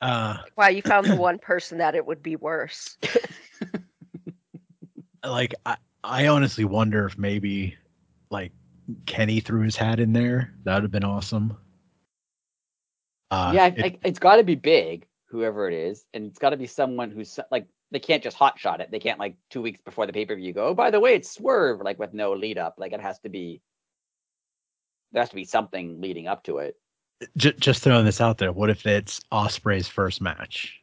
[0.00, 2.96] Uh, Wow, you found the one person that it would be worse.
[5.24, 7.76] like I, I honestly wonder if maybe
[8.30, 8.52] like
[9.06, 10.52] Kenny threw his hat in there.
[10.64, 11.56] That would have been awesome.
[13.30, 16.50] Uh, yeah, it- I, it's got to be big, whoever it is, and it's got
[16.50, 18.90] to be someone who's like they can't just hot shot it.
[18.90, 20.68] They can't like two weeks before the pay per view go.
[20.68, 22.74] Oh, by the way, it's Swerve, like with no lead up.
[22.78, 23.60] Like it has to be.
[25.12, 26.76] There has to be something leading up to it.
[27.36, 28.52] j- just throwing this out there.
[28.52, 30.80] What if it's Ospreay's first match?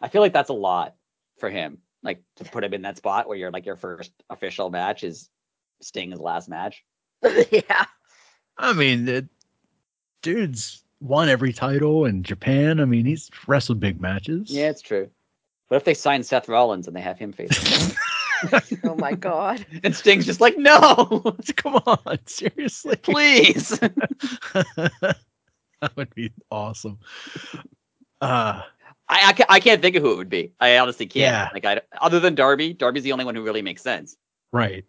[0.00, 0.94] I feel like that's a lot
[1.38, 1.78] for him.
[2.02, 5.28] Like to put him in that spot where you're like your first official match is
[5.80, 6.84] Sting's last match.
[7.50, 7.86] yeah.
[8.58, 9.28] I mean, the
[10.22, 12.80] dude's won every title in Japan.
[12.80, 14.50] I mean, he's wrestled big matches.
[14.50, 15.10] Yeah, it's true.
[15.68, 17.96] What if they sign Seth Rollins and they have him face him?
[18.84, 19.64] Oh my God.
[19.84, 22.96] and Sting's just like, no, Come on, seriously.
[22.96, 23.68] please.
[24.76, 25.16] that
[25.96, 26.98] would be awesome.
[28.20, 28.62] Uh,
[29.08, 30.52] I, I, ca- I can't think of who it would be.
[30.60, 31.22] I honestly can't.
[31.22, 31.48] Yeah.
[31.52, 34.16] Like I other than Darby, Darby's the only one who really makes sense.
[34.52, 34.84] right.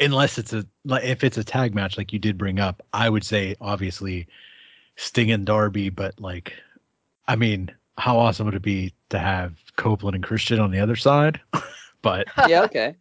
[0.00, 3.08] Unless it's a like if it's a tag match like you did bring up, I
[3.08, 4.26] would say obviously
[4.96, 6.54] Sting and Darby, but like
[7.28, 10.96] I mean, how awesome would it be to have Copeland and Christian on the other
[10.96, 11.40] side?
[12.02, 12.96] But Yeah, okay.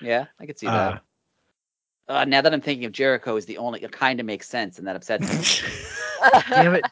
[0.00, 1.02] Yeah, I could see uh, that.
[2.08, 4.78] Uh, now that I'm thinking of Jericho is the only it kind of makes sense
[4.78, 6.30] and that upsets me.
[6.50, 6.84] damn it.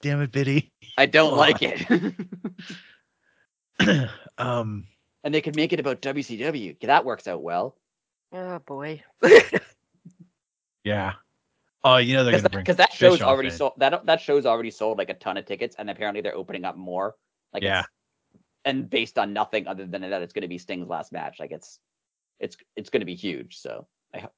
[0.00, 0.70] Damn it, Biddy.
[0.96, 2.14] I don't Come like it.
[4.38, 4.86] um
[5.24, 6.80] and they could make it about WCW.
[6.80, 7.76] That works out well.
[8.32, 9.02] oh boy.
[10.84, 11.12] yeah.
[11.84, 13.54] Oh, you know they're because gonna bring that, 'cause that show's already in.
[13.56, 13.72] sold.
[13.76, 16.76] That that show's already sold like a ton of tickets, and apparently they're opening up
[16.76, 17.14] more.
[17.52, 17.84] Like Yeah.
[18.64, 21.38] And based on nothing other than that, it's going to be Sting's last match.
[21.40, 21.78] Like it's
[22.38, 23.58] it's it's going to be huge.
[23.58, 24.28] So I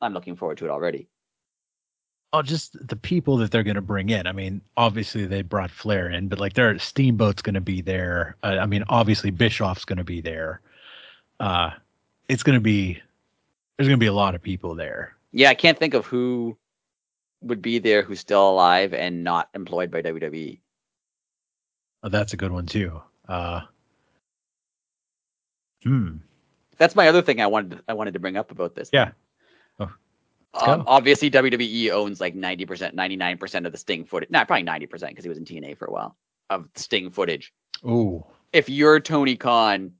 [0.00, 1.08] I'm looking forward to it already.
[2.32, 4.26] Oh, just the people that they're going to bring in.
[4.26, 8.36] I mean, obviously they brought Flair in, but like their Steamboat's going to be there.
[8.42, 10.60] Uh, I mean, obviously Bischoff's going to be there.
[11.38, 11.70] Uh,
[12.28, 13.00] it's going to be
[13.76, 15.14] there's going to be a lot of people there.
[15.32, 16.56] Yeah, I can't think of who
[17.42, 20.02] would be there who's still alive and not employed by.
[20.02, 20.58] WWE.
[22.02, 23.00] Oh, that's a good one too.
[23.28, 23.62] Uh,
[25.82, 26.16] hmm.
[26.78, 28.90] That's my other thing I wanted I wanted to bring up about this.
[28.92, 29.12] Yeah.
[29.80, 29.90] Oh,
[30.54, 34.30] Um, obviously, WWE owns like 90%, 99% of the Sting footage.
[34.30, 36.16] Not probably 90% because he was in TNA for a while
[36.50, 37.52] of Sting footage.
[37.84, 39.92] Oh, If you're Tony Khan,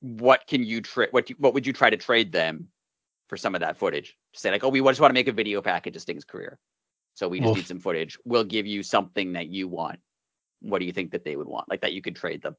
[0.00, 1.08] what can you trade?
[1.12, 2.68] What what would you try to trade them
[3.28, 4.16] for some of that footage?
[4.34, 6.58] Say like, oh, we just want to make a video package of Sting's career,
[7.14, 8.18] so we just Well, need some footage.
[8.24, 10.00] We'll give you something that you want.
[10.60, 11.68] What do you think that they would want?
[11.68, 12.56] Like that you could trade them?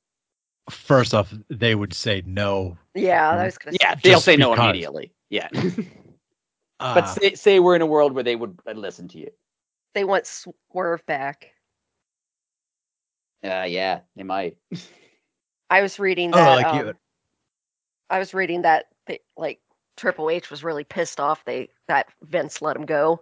[0.69, 2.77] first off, they would say no.
[2.95, 4.01] Yeah, I was gonna Yeah, say.
[4.03, 4.63] they'll Just say no because.
[4.65, 5.13] immediately.
[5.29, 5.49] Yeah,
[6.79, 9.31] Uh, but say, say we're in a world where they would uh, listen to you.
[9.93, 11.53] They want Swerve back.
[13.43, 14.57] Uh, yeah, they might.
[15.69, 16.55] I was reading Oh, that.
[16.55, 16.97] like you- um,
[18.09, 19.59] I was reading that they, like
[19.97, 23.21] Triple H was really pissed off they that Vince let him go.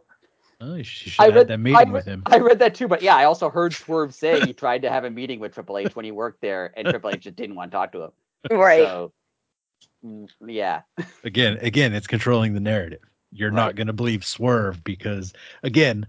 [0.62, 2.24] Oh, she I read- that meeting re- with him.
[2.26, 5.04] I read that too, but yeah, I also heard Swerve say he tried to have
[5.04, 7.72] a meeting with Triple H when he worked there, and Triple H just didn't want
[7.72, 8.12] to talk to him.
[8.52, 8.84] Right.
[8.84, 9.12] So,
[10.06, 10.82] mm, yeah.
[11.24, 13.00] again again it's controlling the narrative
[13.32, 16.06] you're not going to believe swerve because again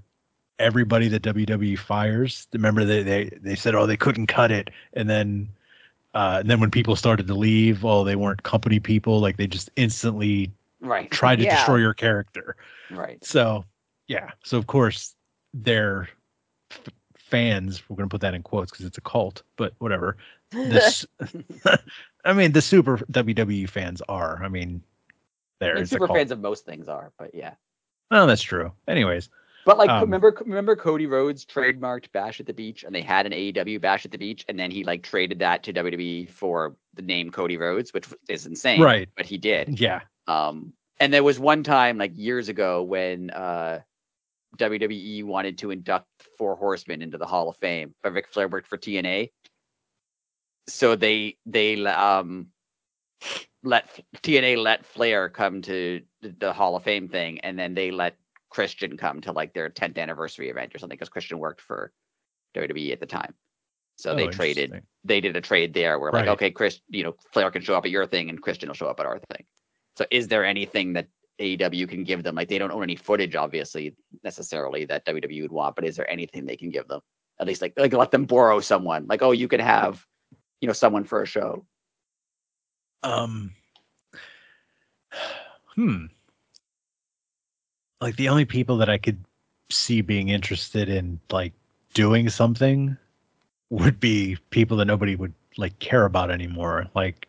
[0.58, 5.08] everybody that wwe fires remember they, they they said oh they couldn't cut it and
[5.08, 5.48] then
[6.14, 9.46] uh and then when people started to leave oh they weren't company people like they
[9.46, 11.10] just instantly Right.
[11.10, 11.56] tried to Yeah.
[11.56, 12.56] destroy your character
[12.90, 13.22] Right.
[13.24, 13.64] so
[14.08, 15.14] yeah so of course
[15.54, 16.08] their
[16.70, 20.16] f- fans we're going to put that in quotes because it's a cult but whatever
[20.52, 21.04] this
[22.24, 24.82] i mean the super wwe fans are i mean
[25.58, 27.54] there I mean, it's a super fans of most things are, but yeah.
[28.10, 28.72] Oh, that's true.
[28.86, 29.30] Anyways,
[29.64, 33.24] But like, Um, remember, remember Cody Rhodes trademarked Bash at the Beach, and they had
[33.24, 36.76] an AEW Bash at the Beach, and then he like traded that to WWE for
[36.92, 38.80] the name Cody Rhodes, which is insane.
[38.82, 39.08] Right.
[39.16, 39.80] But he did.
[39.80, 40.00] yeah.
[40.28, 43.80] Um, and there was one time like years ago when uh,
[44.56, 46.06] WWE wanted to induct
[46.38, 49.30] Four Horsemen into the Hall of Fame, but Ric Flair worked for TNA,
[50.68, 52.48] so they they um
[53.62, 58.16] let TNA let Flair come to the, Hall of Fame thing, and then they let
[58.50, 61.92] Christian come to like their 10th anniversary event or something because Christian worked for
[62.54, 63.34] WWE at the time.
[63.96, 67.14] So they Oh, traded they did a trade there where like, okay, Chris, you know,
[67.32, 69.44] Flair can show up at your thing and Christian will show up at our thing.
[69.96, 71.08] So is there anything that
[71.40, 72.34] AEW can give them?
[72.34, 73.94] Like they don't own any footage, obviously,
[74.24, 77.00] necessarily that WWE would want, but is there anything they can give them?
[77.38, 79.06] At least like like let them borrow someone.
[79.06, 80.04] Like, oh, you could have,
[80.60, 81.66] you know, someone for a show.
[83.02, 83.52] Um.
[85.74, 86.06] Hmm.
[88.00, 89.22] Like the only people that I could
[89.70, 91.52] see being interested in like
[91.92, 92.96] doing something
[93.70, 96.86] would be people that nobody would like care about anymore.
[96.94, 97.28] Like,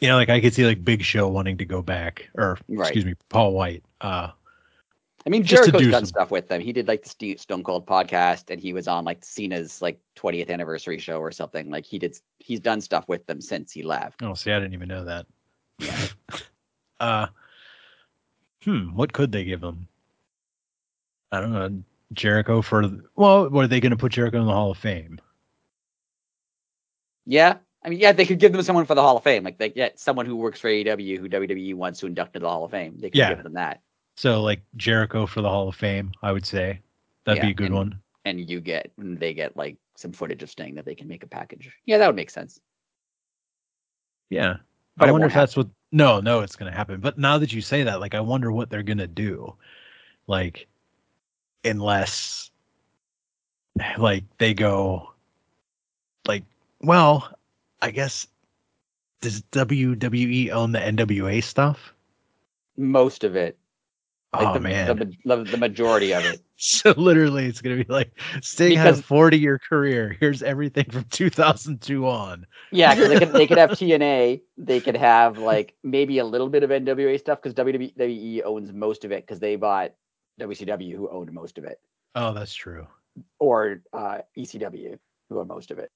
[0.00, 2.86] you know, like I could see like Big Show wanting to go back, or Right.
[2.86, 3.82] excuse me, Paul White.
[4.00, 4.30] Uh,
[5.26, 6.60] I mean, Jericho's do done some- stuff with them.
[6.60, 10.48] He did like the Stone Cold podcast, and he was on like Cena's like 20th
[10.50, 11.70] anniversary show or something.
[11.70, 14.22] Like he did, he's done stuff with them since he left.
[14.22, 15.26] oh, see, I didn't even know that.
[17.00, 17.26] uh,
[18.64, 19.86] hmm, what could they give him?
[21.30, 21.82] I don't know.
[22.14, 25.20] Jericho for well, were they going to put Jericho in the Hall of Fame?
[27.26, 29.44] Yeah, I mean, yeah, they could give them someone for the Hall of Fame.
[29.44, 32.50] Like they get someone who works for AEW who WWE wants to induct into the
[32.50, 32.94] Hall of Fame.
[32.98, 33.34] They could Yeah.
[33.34, 33.80] give them that,
[34.16, 36.80] So like Jericho for the Hall of Fame, I would say
[37.24, 38.02] that'd be a good and- one.
[38.24, 41.22] and you get and they get like some footage of Sting that they can make
[41.22, 41.70] a package.
[41.86, 42.60] Yeah, that would make sense.
[44.30, 44.56] Yeah,
[44.96, 45.68] But I wonder if that's what.
[45.90, 47.00] No, no, it's going to happen.
[47.00, 49.56] But now that you say that, like, I wonder what they're going to do.
[50.26, 50.66] Like,
[51.64, 52.50] unless,
[53.96, 55.14] like, they go,
[56.26, 56.44] like,
[56.82, 57.32] well,
[57.80, 58.26] I guess
[59.20, 61.92] does WWE own the NWA stuff?
[62.76, 63.58] Most of it,
[64.32, 64.96] like oh the, man!
[64.96, 66.40] the, the the majority of it.
[66.56, 70.16] so literally, it's going to be like Sting had a forty-year career.
[70.20, 72.46] Here's everything from 2002 on.
[72.70, 74.42] Yeah, 'cause they could they could have TNA.
[74.56, 79.04] They could have like maybe a little bit of NWA stuff because WWE owns most
[79.04, 79.92] of it because they bought
[80.40, 81.80] WCW who owned most of it,
[82.14, 82.86] Oh, that's true.
[83.40, 84.98] or uh, ECW
[85.28, 85.90] who owned most of it.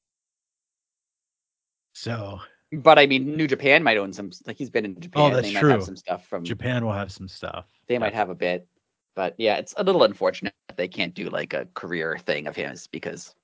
[1.93, 2.41] So
[2.73, 4.31] But I mean, New Japan might own some.
[4.47, 5.23] Like he's been in oh, Japan.
[5.23, 5.85] Oh, that's they might have true.
[5.85, 6.45] some stuff from.
[6.45, 7.67] Japan will have some stuff.
[7.87, 8.67] They might have a bit.
[9.15, 12.57] But yeah, it's a little unfortunate that they can't do like a career thing of
[12.57, 13.35] his because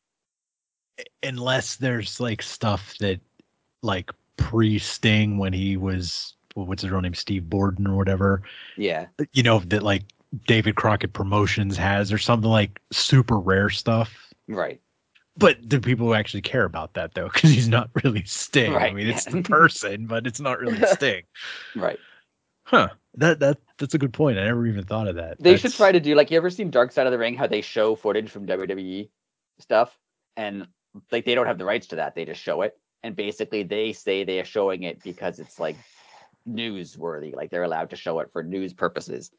[1.22, 3.20] unless there's like stuff that
[3.82, 8.42] like pre Sting when he was what's his real name Steve Borden or whatever
[8.76, 10.04] yeah, uh, you know that like
[10.46, 14.32] David Crockett Promotions has or something like super rare stuff.
[14.46, 14.80] right.
[15.38, 17.28] But do people actually care about that though?
[17.32, 18.74] Because he's not really Sting.
[18.74, 21.22] I mean, it's the person, but it's not really Sting.
[21.76, 21.98] Right.
[22.64, 22.88] Huh?
[23.14, 24.38] That that that's a good point.
[24.38, 25.40] I never even thought of that.
[25.40, 27.34] They should try to do like you ever seen Dark Side of the Ring?
[27.34, 29.08] How they show footage from WWE
[29.58, 29.96] stuff,
[30.36, 30.66] and
[31.10, 32.14] like they don't have the rights to that.
[32.14, 35.76] They just show it, and basically they say they are showing it because it's like
[36.48, 37.34] newsworthy.
[37.34, 39.30] Like they're allowed to show it for news purposes.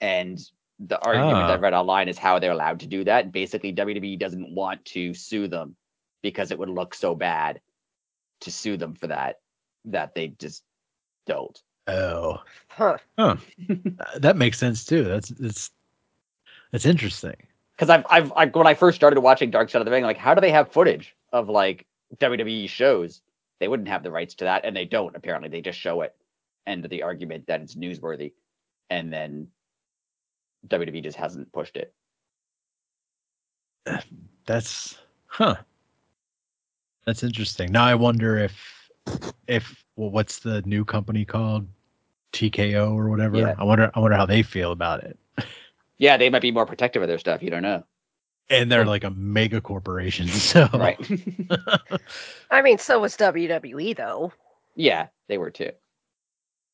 [0.00, 0.40] And
[0.86, 1.52] the argument Ah.
[1.52, 3.24] I read online is how they're allowed to do that.
[3.24, 5.76] And basically, WWE doesn't want to sue them
[6.22, 7.60] because it would look so bad
[8.42, 9.40] to sue them for that
[9.86, 10.62] that they just
[11.26, 11.58] don't.
[11.86, 12.96] Oh, Huh.
[13.18, 13.36] uh,
[14.18, 15.04] that makes sense too.
[15.04, 15.70] That's that's
[16.70, 17.34] that's interesting.
[17.76, 20.16] because I've, I've I, when I first started watching Dark Side of the Ring, like
[20.16, 21.86] how do they have footage of like
[22.18, 23.20] WWE shows?
[23.60, 25.14] They wouldn't have the rights to that, and they don't.
[25.16, 26.14] Apparently, they just show it,
[26.66, 28.32] and the argument that it's newsworthy,
[28.90, 29.48] and then
[30.68, 31.92] WWE just hasn't pushed it.
[34.46, 35.56] That's huh.
[37.06, 37.72] That's interesting.
[37.72, 38.90] Now I wonder if
[39.48, 41.66] if well, what's the new company called?
[42.32, 43.36] TKO or whatever.
[43.36, 43.54] Yeah.
[43.58, 45.18] I wonder I wonder how they feel about it.
[45.98, 47.42] Yeah, they might be more protective of their stuff.
[47.42, 47.84] You don't know,
[48.48, 50.28] And they're like a mega corporation.
[50.32, 50.98] So right?
[52.50, 54.32] I mean, so was WWE though.
[54.74, 55.72] yeah, they were too.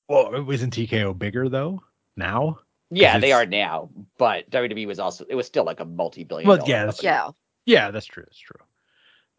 [0.08, 1.82] well, isn't TKO bigger though?
[2.16, 2.60] Now?
[2.90, 6.48] Yeah, they are now, but WWE was also it was still like a multi-billion.
[6.48, 7.02] Well, dollar yeah, that's.
[7.02, 7.28] Yeah.
[7.66, 8.24] Yeah, that's true.
[8.26, 8.60] That's true.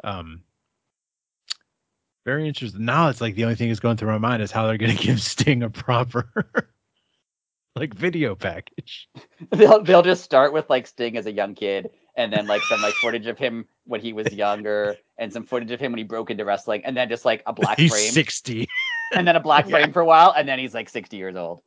[0.04, 0.44] Um
[2.26, 2.86] very interesting.
[2.86, 4.94] Now it's like the only thing that's going through my mind is how they're gonna
[5.08, 6.30] give Sting a proper
[7.76, 9.10] like video package.
[9.52, 12.82] they'll they'll just start with like Sting as a young kid, and then like some
[12.82, 16.04] like footage of him when he was younger, and some footage of him when he
[16.04, 18.70] broke into wrestling, and then just like a black He's frame, 60.
[19.16, 19.72] and then a black Yeah.
[19.72, 21.62] frame for a while, and then he's like sixty years old.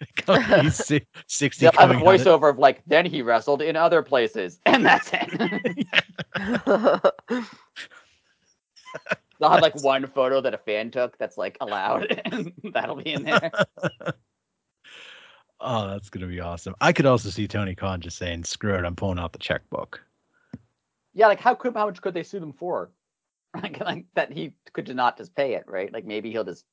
[0.62, 0.92] He's
[1.26, 5.10] 60 They'll have a voiceover of like, then he wrestled in other places, and that's
[5.12, 5.86] it.
[9.40, 13.12] They'll have like one photo that a fan took that's like allowed, and that'll be
[13.12, 13.50] in there.
[15.60, 16.74] Oh, that's gonna be awesome.
[16.80, 20.00] I could also see Tony Khan just saying, "Screw it, I'm pulling out the checkbook."
[21.14, 22.90] Yeah, like how could how much could they sue them for?
[23.54, 25.92] Like, like that he could not just pay it, right?
[25.92, 26.64] Like maybe he'll just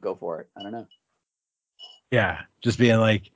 [0.00, 0.48] go for it.
[0.56, 0.86] I don't know.
[2.10, 3.30] Yeah, just being like,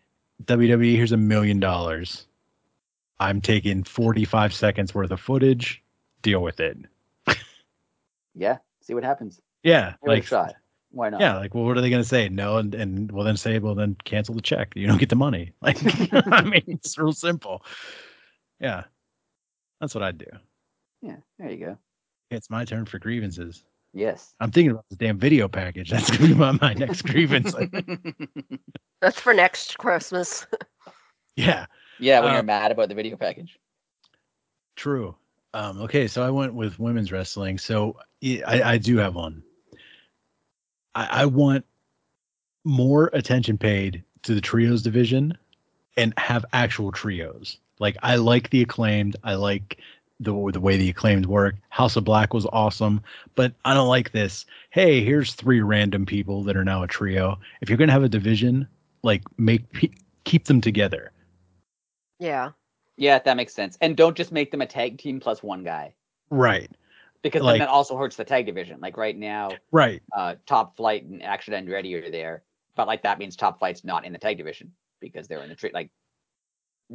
[0.44, 2.26] WWE, here's a million dollars.
[3.20, 5.82] I'm taking 45 seconds worth of footage.
[6.22, 6.78] Deal with it.
[8.34, 9.42] Yeah, see what happens.
[9.62, 10.54] Yeah, Give like shot.
[10.90, 11.20] Why not?
[11.20, 12.30] Yeah, like, well, what are they going to say?
[12.30, 14.72] No, and and well, then say, well, then cancel the check.
[14.74, 15.52] You don't get the money.
[15.60, 15.76] Like,
[16.12, 17.62] I mean, it's real simple.
[18.58, 18.84] Yeah,
[19.80, 20.26] that's what I'd do.
[21.02, 21.78] Yeah, there you go.
[22.30, 23.64] It's my turn for grievances.
[23.94, 24.34] Yes.
[24.40, 25.90] I'm thinking about this damn video package.
[25.90, 27.54] That's going to be my, my next grievance.
[29.00, 30.46] That's for next Christmas.
[31.36, 31.66] yeah,
[31.98, 33.58] yeah, when Uh, you're mad about the video package.
[34.76, 35.14] true.
[35.54, 37.58] Um, okay, so I went with women's wrestling.
[37.58, 39.42] So I, I do have one.
[40.94, 41.66] I, I want
[42.64, 45.36] more attention paid to the trios division
[45.98, 47.58] and have actual trios.
[47.78, 49.16] Like I like the acclaimed.
[49.24, 49.78] I like
[50.22, 51.54] the the way the acclaimed work.
[51.70, 53.00] House of Black was awesome,
[53.34, 54.46] but I don't like this.
[54.70, 57.38] Hey, here's three random people that are now a trio.
[57.60, 58.66] If you're gonna have a division,
[59.02, 59.90] like make pe-
[60.24, 61.12] keep them together.
[62.18, 62.50] Yeah.
[62.96, 63.76] Yeah, that makes sense.
[63.80, 65.94] And don't just make them a tag team plus one guy.
[66.30, 66.70] Right.
[67.22, 68.80] Because Like- then that also hurts the tag division.
[68.80, 70.02] Like right now, Right.
[70.14, 72.42] uh Top Flight and Action Andretti are there.
[72.76, 75.54] But like that means Top Flight's not in the tag division because they're in the
[75.56, 75.90] tri- like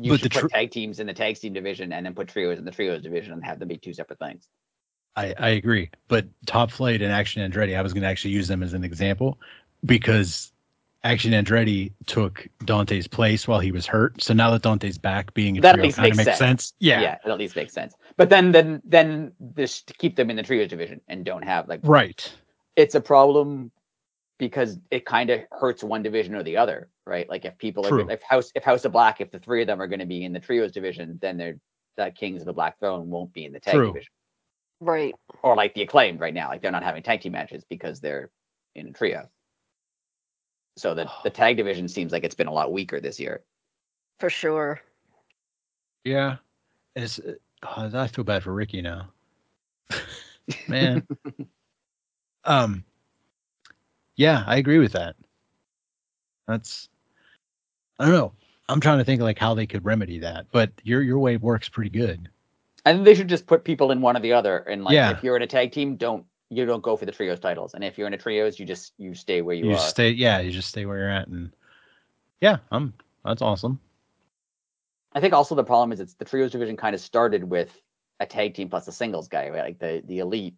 [0.04, 2.14] you But should the put tr- tag teams in the tag team division and then
[2.16, 4.48] put trios in the trios division and have them be two separate things.
[5.16, 5.90] I, I agree.
[6.08, 8.84] But Top Flight and Action Andretti, I was going to actually use them as an
[8.84, 9.40] example
[9.86, 10.52] because
[11.04, 14.22] Action Andretti took Dante's place while he was hurt.
[14.22, 16.38] So now that Dante's back, being a That at trio kind of makes sense.
[16.38, 16.74] sense.
[16.80, 17.96] Yeah, yeah, it at least makes sense.
[18.16, 21.68] But then then then this to keep them in the trios division and don't have
[21.68, 22.32] like Right.
[22.76, 23.72] it's a problem
[24.38, 27.28] because it kind of hurts one division or the other, right?
[27.30, 28.06] Like if people True.
[28.06, 30.06] are if House if House of Black, if the three of them are going to
[30.06, 31.60] be in the trios division, then they're
[31.98, 33.88] that Kings of the Black Throne won't be in the tag True.
[33.88, 34.12] division.
[34.80, 35.16] Right.
[35.42, 38.30] Or like the acclaimed right now, like they're not having tag team matches because they're
[38.76, 39.28] in a trio.
[40.78, 43.44] So the the tag division seems like it's been a lot weaker this year.
[44.20, 44.82] For sure.
[46.04, 46.38] Yeah.
[46.96, 47.20] It's,
[47.62, 49.10] God, I feel bad for Ricky now.
[50.68, 51.06] Man.
[52.44, 52.84] um,
[54.18, 55.16] yeah, I agree with that.
[56.48, 56.90] That's,
[58.00, 58.34] I don't know.
[58.70, 61.70] I'm trying to think like how they could remedy that, but your your way works
[61.70, 62.30] pretty good.
[62.86, 64.58] I think they should just put people in one or the other.
[64.60, 65.12] And like, Yeah.
[65.12, 67.74] if you're in a tag team, don't you don't go for the trios titles.
[67.74, 69.90] And if you're in a trios, you just you stay where you, You, are.
[69.90, 71.52] stay, yeah, you just stay where you're at, and
[72.42, 72.94] yeah, I'm
[73.26, 73.80] that's awesome.
[75.14, 77.82] I think also the problem is it's the trios division kind of started with
[78.20, 79.64] a tag team plus a singles guy, right?
[79.64, 80.56] Like the the elite.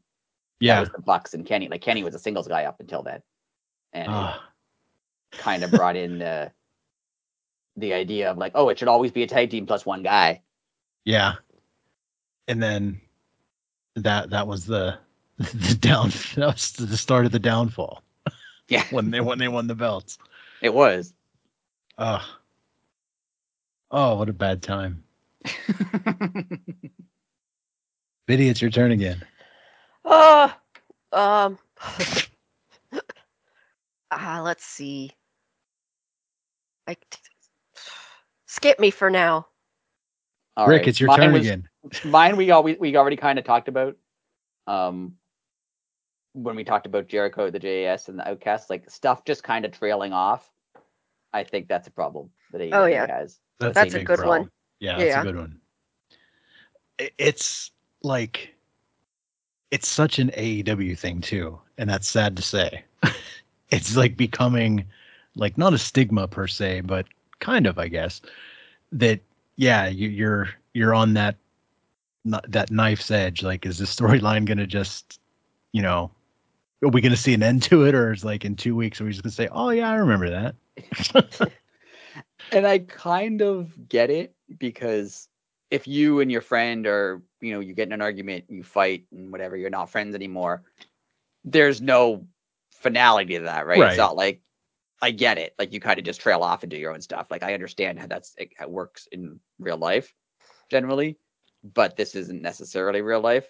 [0.67, 1.69] That Yeah, was the Bucks and Kenny.
[1.69, 3.21] Like Kenny was a singles guy up until then,
[3.93, 4.53] and it Ah,
[5.37, 6.51] kind of brought in the
[7.77, 10.41] the idea of like, oh, it should always be a tag team plus one guy.
[11.05, 11.35] yeah,
[12.47, 13.01] and then
[13.95, 14.97] that that was the
[15.37, 18.03] the down that was the start of the downfall
[18.67, 20.17] Yeah, when they when they won the belts.
[20.61, 21.13] it was.
[21.97, 22.25] Oh,
[23.91, 25.03] oh, what a bad time.
[28.27, 29.23] Biddy, it's your turn again.
[30.05, 30.49] Uh,
[31.11, 31.57] um,
[34.11, 35.11] ah, let's see.
[36.87, 36.95] I
[38.45, 39.47] skip me for now.
[40.57, 40.87] All Rick, right.
[40.89, 41.67] it's your Mine turn was- again.
[42.03, 43.95] Mine we always we already kind of talked about.
[44.67, 45.15] Um,
[46.33, 49.71] when we talked about Jericho, the JAS, and the Outcasts, like stuff just kind of
[49.71, 50.51] trailing off.
[51.33, 53.07] I think that's a problem that AEW Oh, yeah.
[53.07, 53.39] has.
[53.59, 54.49] That's, That's a big good one.
[54.79, 55.21] Yeah, that's Yeah.
[55.21, 55.59] a good one.
[57.17, 57.71] It's
[58.03, 58.55] like
[59.71, 62.83] it's such an AEW thing too, and that's sad to say.
[63.71, 64.85] it's like becoming
[65.35, 67.05] like not a stigma per se, but
[67.39, 68.21] kind of, I guess.
[68.91, 69.19] That
[69.55, 71.35] yeah, you, you're you're on that
[72.25, 73.43] that knife's edge.
[73.43, 75.19] Like, is this storyline gonna just,
[75.71, 76.11] you know,
[76.83, 79.05] are we gonna see an end to it, or is like in two weeks are
[79.05, 81.51] we just gonna say, oh yeah, I remember that?
[82.51, 85.27] And I kind of get it because
[85.69, 89.05] if you and your friend are, you know, you get in an argument, you fight
[89.11, 90.63] and whatever, you're not friends anymore,
[91.43, 92.25] there's no
[92.79, 93.79] finality to that, right?
[93.79, 93.89] Right.
[93.89, 94.41] It's not like
[95.01, 95.53] I get it.
[95.57, 97.27] Like you kind of just trail off and do your own stuff.
[97.31, 100.13] Like I understand how that's it, how it works in real life
[100.69, 101.17] generally,
[101.63, 103.47] but this isn't necessarily real life.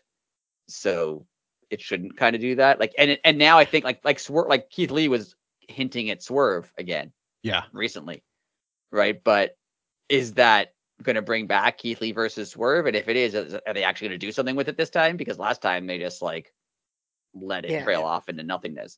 [0.67, 1.25] So
[1.69, 2.79] it shouldn't kind of do that.
[2.79, 5.35] Like and and now I think like like Swerve like Keith Lee was
[5.67, 7.11] hinting at Swerve again
[7.43, 8.23] yeah, recently,
[8.91, 9.23] right?
[9.23, 9.55] But
[10.09, 10.73] is that
[11.03, 12.85] going to bring back Keith Lee versus Swerve?
[12.87, 14.89] And if it is, is- are they actually going to do something with it this
[14.89, 15.15] time?
[15.15, 16.51] Because last time they just like
[17.33, 17.83] let it Yeah.
[17.83, 18.97] trail off into nothingness.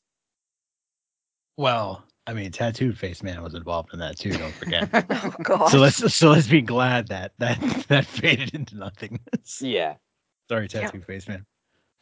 [1.58, 4.32] Well, I mean, tattooed face man was involved in that too.
[4.32, 4.90] Don't forget.
[5.24, 5.68] Oh God.
[5.68, 9.62] so let's so let's be glad that that that faded into nothingness.
[9.62, 9.96] yeah.
[10.50, 10.82] Sorry, Yeah.
[10.82, 11.46] tattooed face man.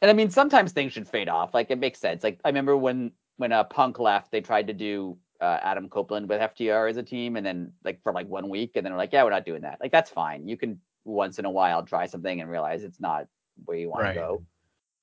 [0.02, 1.52] And I mean, sometimes things should fade off.
[1.54, 2.22] Like it makes sense.
[2.22, 6.28] Like I remember when when uh, Punk left, they tried to do uh, Adam Copeland
[6.28, 8.98] with FTR as a team, and then like for like one week, and then they're
[8.98, 9.78] like, yeah, we're not doing that.
[9.80, 10.46] Like that's fine.
[10.48, 13.26] You can once in a while try something and realize it's not
[13.64, 14.12] where you want Right.
[14.14, 14.42] to go.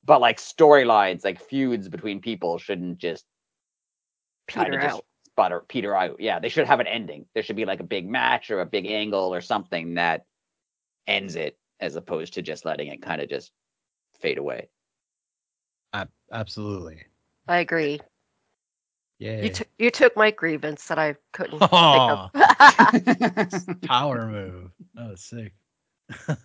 [0.06, 3.26] But like storylines, like feuds between people, shouldn't just
[4.48, 5.06] Peter of just out.
[5.26, 6.18] sputter peter out.
[6.20, 7.26] Yeah, they should have an ending.
[7.34, 10.26] There should be like a big match or a big angle or something that
[11.08, 13.52] ends it, as opposed to just letting it kind of just
[14.20, 14.70] fade away.
[15.94, 17.04] Ab- absolutely.
[17.48, 18.00] I agree.
[19.20, 19.42] Yeah.
[19.42, 22.30] You took you took my grievance that I couldn't Aw.
[22.30, 23.18] think
[23.54, 23.82] of.
[23.84, 24.72] Power move.
[24.96, 25.54] That was sick.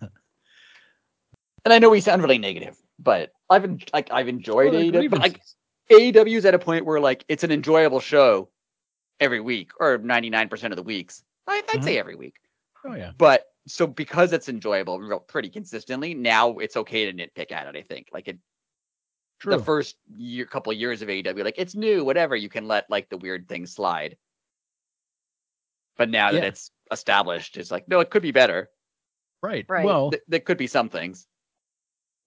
[1.65, 5.07] And I know we sound really negative, but I've en- like I've enjoyed Well, the
[5.07, 5.55] But like grievances.
[5.91, 8.49] AEW is at a point where like it's an enjoyable show
[9.19, 11.23] every week, or ninety nine percent of the weeks.
[11.47, 11.83] I, I'd Mhm.
[11.83, 12.35] say every week.
[12.85, 13.11] oh yeah.
[13.17, 17.77] But so because it's enjoyable real- pretty consistently, now it's okay to nitpick at it.
[17.77, 18.37] I think like it
[19.39, 19.57] True.
[19.57, 22.35] the first year, couple of years of AEW, like it's new, whatever.
[22.35, 24.17] You can let like the weird things slide.
[25.97, 28.69] But now that it's established, it's like no, it could be better.
[29.41, 29.65] right.
[29.67, 29.85] Right.
[29.85, 31.27] Well, Th- there could be some things.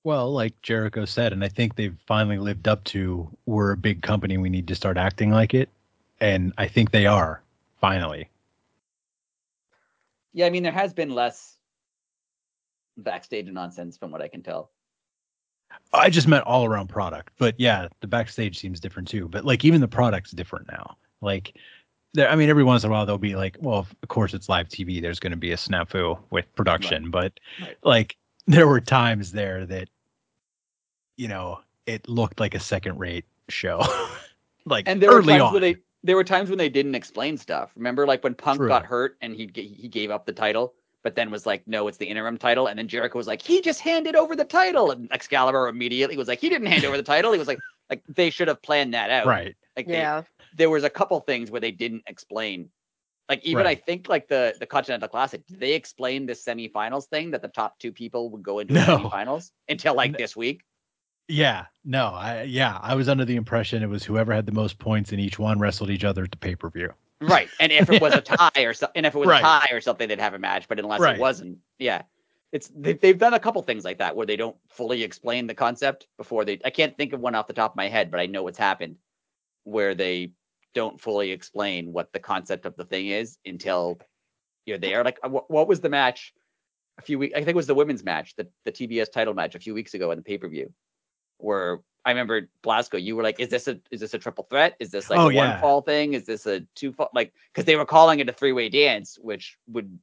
[0.06, 4.02] Well, like Jericho said, and I think they've finally lived up to we're a big
[4.02, 5.68] company, we need to start acting like it.
[6.20, 7.42] And I think they are,
[7.80, 8.30] finally.
[10.32, 11.56] Yeah, I mean there has been less
[12.96, 14.70] backstage nonsense from what I can tell.
[15.92, 17.32] I just meant all around product.
[17.36, 19.26] But yeah, the backstage seems different too.
[19.26, 20.96] But like even the product's different now.
[21.20, 21.56] Like
[22.14, 24.48] there I mean every once in a while they'll be like, well, of course it's
[24.48, 27.10] live TV, there's gonna be a snafu with production.
[27.10, 27.76] But Right.
[27.82, 29.88] like there were times there that
[31.16, 33.82] you know, it looked like a second rate show.
[34.64, 35.52] like And there were times on.
[35.52, 37.72] when they there were times when they didn't explain stuff.
[37.76, 38.68] Remember, like when Punk True.
[38.68, 41.98] got hurt and he he gave up the title, but then was like, "No, it's
[41.98, 45.10] the interim title." And then Jericho was like, "He just handed over the title," and
[45.12, 47.58] Excalibur immediately was like, "He didn't hand over the title." He was like,
[47.90, 49.56] "Like they should have planned that out." right.
[49.76, 50.22] Like they- yeah.
[50.56, 52.70] there was a couple things where they didn't explain.
[53.28, 57.32] Like even I think like the the Continental Classic, did they explain the semifinals thing
[57.32, 60.62] that the top two people would go into the semifinals until like N- this week.
[61.28, 61.66] Yeah.
[61.84, 65.12] No, I yeah, I was under the impression it was whoever had the most points
[65.12, 66.92] in each one wrestled each other at the pay-per-view.
[67.20, 67.48] Right.
[67.60, 69.40] And if it was a tie or so, and if it was Right.
[69.40, 70.68] a tie or something, they'd have a match.
[70.68, 71.16] But unless Right.
[71.16, 72.02] it wasn't, yeah.
[72.52, 75.54] It's they, they've done a couple things like that where they don't fully explain the
[75.54, 76.60] concept before they.
[76.64, 78.58] I can't think of one off the top of my head, but I know what's
[78.58, 78.96] happened
[79.64, 80.30] where they
[80.74, 83.98] don't fully explain what the concept of the thing is until
[84.64, 85.02] you're there.
[85.02, 86.32] Like, what, what was the match
[86.98, 87.34] a few weeks?
[87.34, 89.94] I think it was the women's match, the the TBS title match a few weeks
[89.94, 90.72] ago in the pay per view,
[91.38, 94.76] where I remember Blasco, you were like, "Is this a is this a triple threat?
[94.78, 95.54] Is this like Oh, a yeah.
[95.54, 96.14] one fall thing?
[96.14, 99.18] Is this a two fall?" Like, because they were calling it a three way dance,
[99.20, 99.98] which would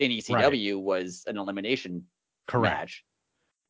[0.00, 2.06] in ECW was an elimination
[2.46, 2.76] Correct.
[2.76, 3.04] match,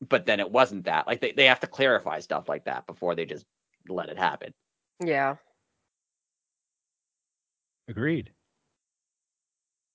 [0.07, 1.05] but then it wasn't that.
[1.05, 3.45] Like, they they have to clarify stuff like that before they just
[3.87, 4.53] let it happen.
[5.03, 5.35] Yeah.
[7.87, 8.31] Agreed.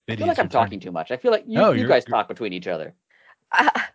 [0.09, 1.11] I feel like I'm talking too much.
[1.11, 2.95] I feel like you, No, you guys talk between each other.
[3.51, 3.85] I,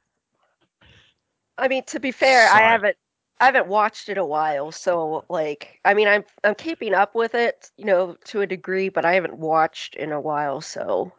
[1.60, 2.64] I mean, to be fair, Sorry.
[2.64, 2.98] I haven't
[3.42, 7.36] I haven't watched it a while, so like, I mean, I'm I'm keeping up with
[7.36, 11.12] it, you know, to a degree, but I haven't watched in a while, so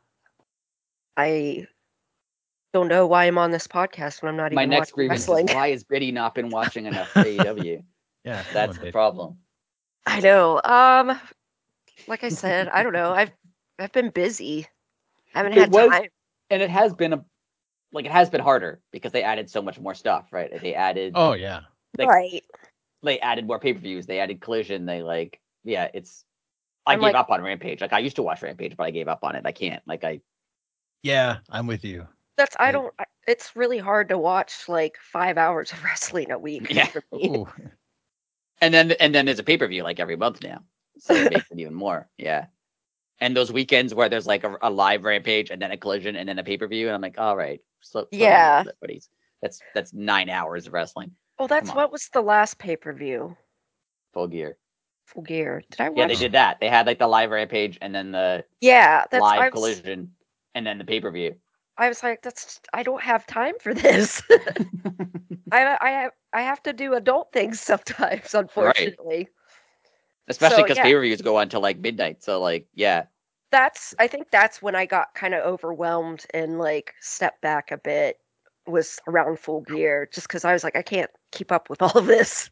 [1.16, 1.66] I
[2.72, 5.20] don't know why I'm on this podcast when I'm not My even next watching grievance
[5.22, 5.48] wrestling.
[5.48, 7.82] is why has Biddy not been watching enough AEW?
[8.24, 8.92] Yeah, That's on, the babe.
[8.92, 9.38] problem.
[10.06, 10.60] I know.
[10.62, 11.18] Um,
[12.06, 13.12] like I said, I don't know.
[13.12, 13.32] I've
[13.78, 14.66] I've been busy.
[15.34, 16.08] I haven't It had was- time.
[16.52, 17.24] And it has been a
[17.92, 20.50] like it has been harder because they added so much more stuff, right?
[20.60, 21.60] They added Oh yeah.
[21.98, 22.44] like- right.
[23.02, 24.06] they added more pay per views.
[24.06, 24.86] They added Collision.
[24.86, 26.24] They like yeah, it's.
[26.86, 27.80] I I'm gave like- up on Rampage.
[27.80, 29.42] Like I used to watch Rampage, but I gave up on it.
[29.44, 29.82] I can't.
[29.86, 30.20] Like I
[31.02, 32.06] Yeah, I'm with you.
[32.36, 32.92] That's I don't.
[32.98, 36.72] I- It's really hard to watch like five hours of wrestling a week.
[36.72, 36.86] Yeah.
[36.86, 37.28] for me.
[37.36, 37.48] Ooh.
[38.60, 40.62] and then and then there's a pay per view like every month now,
[40.98, 42.08] so it makes it even more.
[42.18, 42.46] Yeah.
[43.22, 46.26] And those weekends where there's like a, a live Rampage and then a Collision and
[46.28, 48.58] then a pay per view, and I'm like, all right, slow, slow down a little
[48.58, 48.62] Yeah.
[48.64, 49.08] bit, buddies.
[49.42, 51.12] That's that's nine hours of wrestling.
[51.38, 53.36] Well, that's what was the last pay per view?
[54.12, 54.56] Full gear.
[55.06, 55.62] Full Gear.
[55.70, 55.98] Did I watch?
[55.98, 56.60] Yeah, they did that.
[56.60, 60.12] They had like the live Rampage and then the Yeah, that's live was, Collision
[60.54, 61.34] and then the pay per view.
[61.76, 64.22] I was like, that's I don't have time for this.
[65.50, 69.28] I I have I have to do adult things sometimes, unfortunately.
[70.28, 70.84] Especially So, because yeah.
[70.84, 72.22] pay per views go on till like midnight.
[72.22, 73.06] So like, yeah,
[73.50, 77.78] That's I think that's when I got kind of overwhelmed and like stepped back a
[77.78, 78.18] bit.
[78.66, 81.96] Was around Full Gear just because I was like, I can't keep up with all
[81.96, 82.50] of this.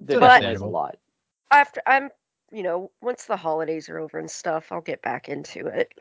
[0.00, 0.96] there But- is a lot.
[1.52, 2.10] after I'm,
[2.50, 5.92] you know, once the holidays are over and stuff, I'll get back into it.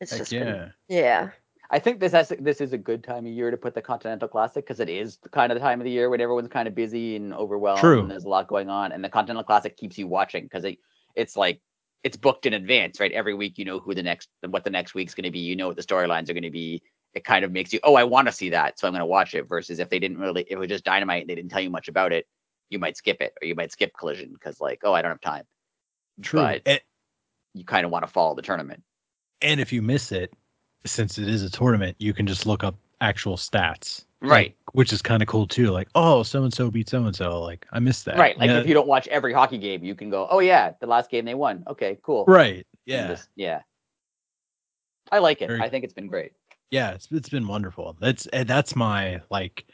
[0.00, 0.44] It's Heck just yeah.
[0.44, 1.30] been, yeah,
[1.70, 4.28] I think this has this is a good time of year to put the Continental
[4.28, 6.66] Classic because it is the kind of the time of the year when everyone's kind
[6.68, 8.00] of busy and overwhelmed True.
[8.00, 8.92] and there's a lot going on.
[8.92, 10.78] And the Continental Classic keeps you watching because it
[11.16, 11.60] it's like
[12.02, 13.12] it's booked in advance, right?
[13.12, 15.40] Every week you know who the next what the next week's going to be.
[15.40, 16.82] You know what the storylines are going to be.
[17.14, 19.06] It kind of makes you oh I want to see that, so I'm going to
[19.06, 19.48] watch it.
[19.48, 21.70] Versus if they didn't really if it was just Dynamite and they didn't tell you
[21.70, 22.26] much about it,
[22.70, 25.20] you might skip it or you might skip Collision because like oh I don't have
[25.20, 25.44] time.
[26.22, 26.40] True.
[26.40, 26.80] But- And,
[27.54, 28.82] You kind of want to follow the tournament.
[29.42, 30.32] and if you miss it,
[30.86, 34.04] since it is a tournament, you can just look up actual stats.
[34.22, 34.56] Like, Right.
[34.72, 35.70] which is kind of cool too.
[35.70, 37.40] Like, oh, so and so beat so and so.
[37.40, 38.18] Like, I missed that.
[38.18, 38.36] Right.
[38.38, 40.86] Like Yeah, if you don't watch every hockey game, you can go, oh yeah, the
[40.86, 41.64] last game they won.
[41.68, 42.24] Okay, cool.
[42.26, 42.66] Right.
[42.86, 43.08] Yeah.
[43.08, 43.60] just- yeah.
[45.12, 45.48] I like it.
[45.48, 46.32] Very I think it's been great.
[46.70, 46.92] yeah.
[46.92, 47.96] It's it's been wonderful.
[48.00, 49.64] That's that's my like,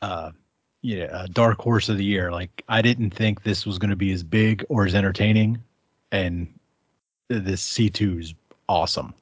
[0.00, 0.32] uh,
[0.80, 2.32] yeah, uh, dark horse of the year.
[2.32, 5.62] Like, I didn't think this was going to be as big or as entertaining,
[6.10, 6.48] and
[7.30, 8.34] th- this C two is
[8.68, 9.14] awesome.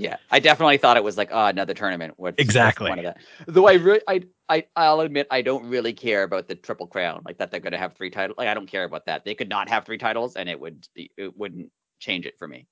[0.00, 2.14] Yeah, I definitely thought it was like oh, another tournament.
[2.16, 2.88] What's, what's Exactly.
[2.88, 3.18] point of that?
[3.46, 7.20] Though I really, I, I, I'll admit, I don't really care about the triple crown.
[7.26, 8.38] Like that, they're going to have three titles.
[8.38, 9.26] Like I don't care about that.
[9.26, 12.48] They could not have three titles, and it would, be, it wouldn't change it for
[12.48, 12.66] me.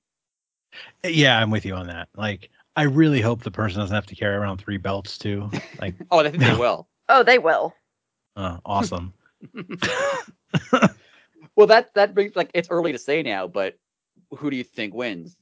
[1.05, 2.09] Yeah, I'm with you on that.
[2.15, 5.51] Like, I really hope the person doesn't have to carry around three belts too.
[5.79, 6.87] Like, Oh, I think they will.
[7.09, 7.75] oh, they will.
[8.37, 9.13] uh, awesome.
[11.55, 13.77] Well, that that brings like it's early to say now, but
[14.31, 15.35] who do you think wins?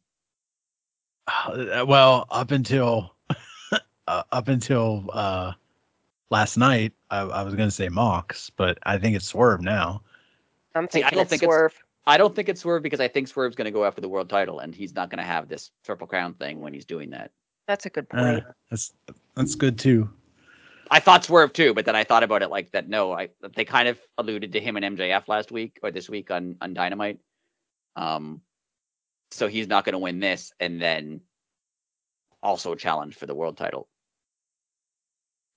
[1.27, 3.13] Uh, well, up until
[4.07, 5.53] uh, up until uh,
[6.29, 10.01] last night, I, I was going to say Mox, but I think it's Swerve now.
[10.75, 11.73] I'm See, I don't it's think it's- Swerve.
[12.09, 14.29] I don't think it's Swerve because I think Swerve's going to go after the world
[14.29, 17.31] title, and he's not going to have this triple crown thing when he's doing that.
[17.67, 18.43] That's a good Uh, point.
[18.69, 18.93] that's
[19.35, 20.09] that's good too.
[20.89, 22.87] I thought Swerve too, but then I thought about it like that.
[22.87, 26.31] No, I they kind of alluded to him and MJF last week or this week
[26.31, 27.19] on on Dynamite.
[27.97, 28.39] Um,
[29.31, 31.21] so he's not going to win this, and then
[32.41, 33.81] also challenge for the world title.
[33.81, 33.87] Or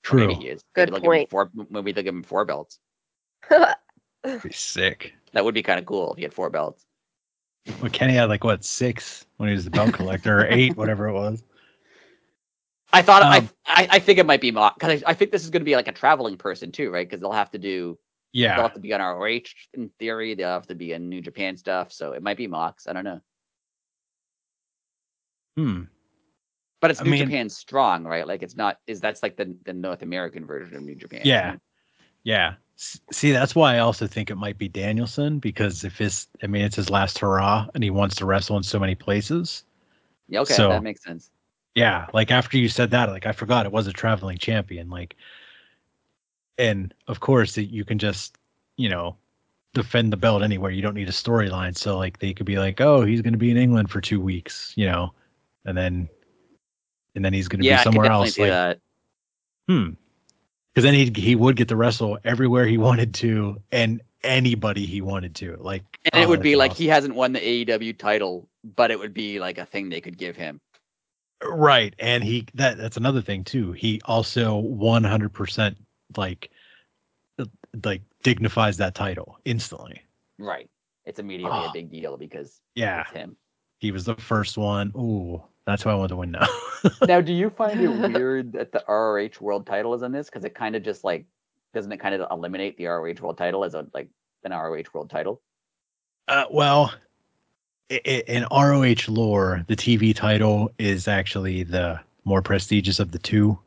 [0.03, 0.27] True.
[0.29, 0.63] Maybe he is.
[0.75, 1.31] Good maybe they'll Give him point.
[1.31, 2.79] four, maybe they'll give him four belts.
[4.23, 5.15] Be sick.
[5.33, 6.85] That would be kind of cool if he had four belts.
[7.81, 11.09] Well, Kenny had like what six when he was the belt collector, or eight, whatever
[11.09, 11.43] it was.
[12.93, 15.31] I thought Um, I, I I think it might be Mox because I, I think
[15.31, 17.09] this is going to be like a traveling person too, right?
[17.09, 17.99] Because they'll have to do
[18.33, 19.41] yeah, They'll have to be on ROH
[19.75, 20.35] in theory.
[20.35, 21.93] They'll have to be in New Japan stuff.
[21.93, 22.87] So it might be Mox.
[22.87, 23.21] I don't know.
[25.57, 25.83] Hmm.
[26.81, 28.27] But it's I New mean- Japan strong, right?
[28.27, 31.23] Like it's not is that's like the the North American version of New Japan.
[31.25, 31.57] Yeah.
[32.25, 32.55] Yeah.
[32.77, 36.63] See, that's why I also think it might be Danielson because if his, I mean,
[36.63, 39.65] it's his last hurrah and he wants to wrestle in so many places.
[40.29, 41.31] Yeah, okay, So- that makes sense.
[41.75, 42.07] Yeah.
[42.15, 44.89] Like after you said that, like I forgot it was a traveling champion.
[44.91, 45.15] Like,
[46.59, 48.37] and of course that you can just,
[48.77, 49.17] you know,
[49.75, 50.71] defend the belt anywhere.
[50.71, 51.77] You don't need a storyline.
[51.77, 54.21] So like they could be like, oh, he's going to be in England for two
[54.21, 55.13] weeks, you know,
[55.65, 56.09] and then,
[57.15, 58.39] and then he's going to Yeah, be somewhere else.
[58.39, 58.79] Like, that.
[59.69, 59.91] Hmm.
[60.75, 65.01] Because then he he would get to wrestle everywhere he wanted to and anybody he
[65.01, 65.57] wanted to.
[65.59, 65.83] Like,
[66.13, 68.99] And it oh, would be that'd like he hasn't won the AEW title, but it
[68.99, 70.61] would be like a thing they could give him.
[71.43, 73.73] right, and he that that's another thing too.
[73.73, 75.77] He also one hundred percent
[76.17, 76.51] like
[77.39, 77.47] uh,
[77.85, 80.03] like dignifies that title instantly.
[80.39, 80.69] Right.
[81.07, 81.73] It's immediately a Oh.
[81.73, 83.37] big deal because Yeah, it's him.
[83.79, 84.93] he was the first one.
[84.97, 86.47] Ooh, that's why I want to win now.
[87.07, 90.29] Now, do you find it weird that the ROH world title is in this?
[90.29, 91.27] Because it kind of just like
[91.75, 94.09] doesn't it kind of eliminate the ROH world title as a like
[94.45, 95.41] an ROH world title?
[96.29, 96.93] Uh, well,
[97.91, 103.19] i- i- in ROH lore, the TV title is actually the more prestigious of the
[103.19, 103.59] two.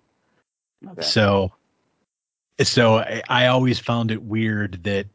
[0.89, 1.01] Okay.
[1.01, 1.51] So,
[2.62, 5.08] so I, I always found it weird that,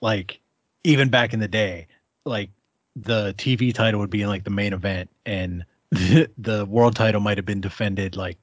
[0.00, 0.40] like,
[0.84, 1.86] even back in the day,
[2.24, 2.50] like
[2.96, 7.20] the TV title would be in like the main event, and the, the world title
[7.20, 8.38] might have been defended like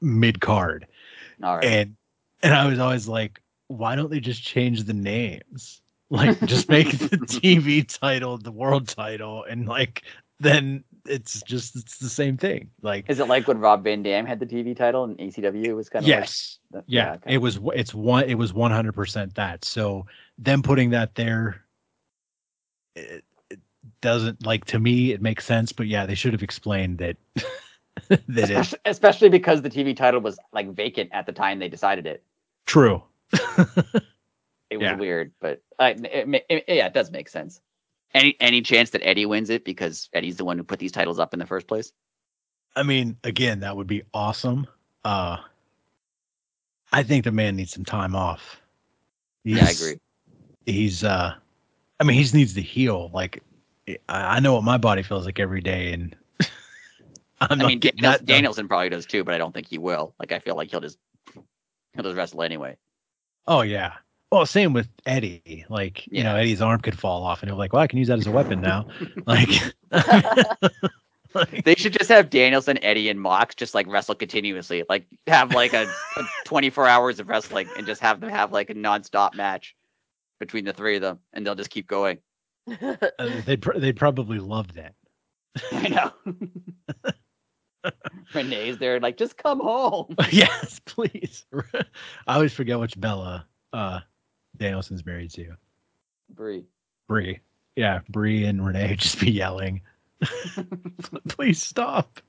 [0.00, 0.86] mid card,
[1.42, 1.64] All right.
[1.64, 1.96] and
[2.42, 5.80] and I was always like, why don't they just change the names?
[6.10, 10.02] Like, just make the TV title the world title, and like
[10.38, 12.70] then it's just it's the same thing.
[12.82, 15.88] Like, Is it like when Rob Van Dam had the TV title and ECW was
[15.88, 17.34] kind of yes, like the- yeah, okay.
[17.34, 20.06] it was it's one it was 100% that so
[20.38, 21.64] them putting that there
[22.94, 23.24] it, it
[24.06, 27.16] doesn't like to me it makes sense but yeah they should have explained that
[28.28, 32.06] that especially, especially because the TV title was like vacant at the time they decided
[32.06, 32.22] it.
[32.66, 33.02] true
[34.70, 34.96] It was Yeah.
[34.96, 37.60] weird, but uh, it, it, yeah, it does make sense.
[38.14, 41.18] Any any chance that Eddie wins it because Eddie's the one who put these titles
[41.18, 41.92] up in the first place?
[42.76, 44.66] i mean again that would be awesome
[45.04, 45.38] uh
[46.92, 48.60] i think the man needs some time off
[49.44, 49.98] Yeah, I agree.
[50.66, 51.34] he's uh
[52.00, 53.42] i mean he needs to heal like
[53.88, 56.16] i, I know what my body feels like every day and
[57.40, 58.26] i'm I not mean, getting Daniels, that.
[58.26, 60.14] Danielson probably does too, but I don't think he will.
[60.18, 60.98] Like, I feel like he'll just
[61.94, 62.76] he'll just wrestle anyway.
[63.46, 63.94] Oh yeah.
[64.32, 65.64] Well, same with Eddie.
[65.68, 67.98] Like, you know, Eddie's arm could fall off, and he'll be like, "Well, I can
[67.98, 68.86] use that as a weapon now."
[69.26, 69.48] like,
[71.34, 74.84] like, They should just have Danielson, Eddie, and Mox just like wrestle continuously.
[74.88, 78.70] Like, have like a, a 24 hours of wrestling and just have them have like
[78.70, 79.76] a nonstop match
[80.40, 82.18] between the three of them, and they'll just keep going.
[82.68, 82.96] Uh,
[83.46, 84.94] they'd pr- they'd probably love that.
[85.72, 86.12] I know.
[88.34, 90.14] Renee's there, like, just come home.
[90.30, 91.46] yes, please.
[92.26, 94.00] I always forget which Bella uh,
[94.56, 95.56] Danielson's married to.
[96.30, 96.64] Brie.
[97.08, 97.40] Brie.
[97.76, 99.82] Yeah, Brie and Renee just be yelling,
[101.28, 102.20] "Please stop!"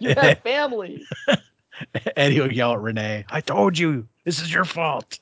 [0.00, 1.04] You have family.
[2.16, 5.20] Eddie will yell at Renee, "I told you, this is your fault."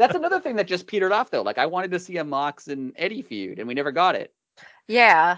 [0.00, 1.42] That's another thing that just petered off though.
[1.42, 4.32] Like I wanted to see a Mox and Eddie feud, and we never got it.
[4.88, 5.36] yeah.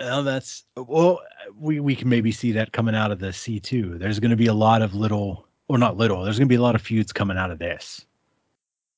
[0.00, 1.20] Oh, that's well.
[1.56, 3.98] We we can maybe see that coming out of the C two.
[3.98, 6.24] There's going to be a lot of little, or not little.
[6.24, 8.04] There's going to be a lot of feuds coming out of this.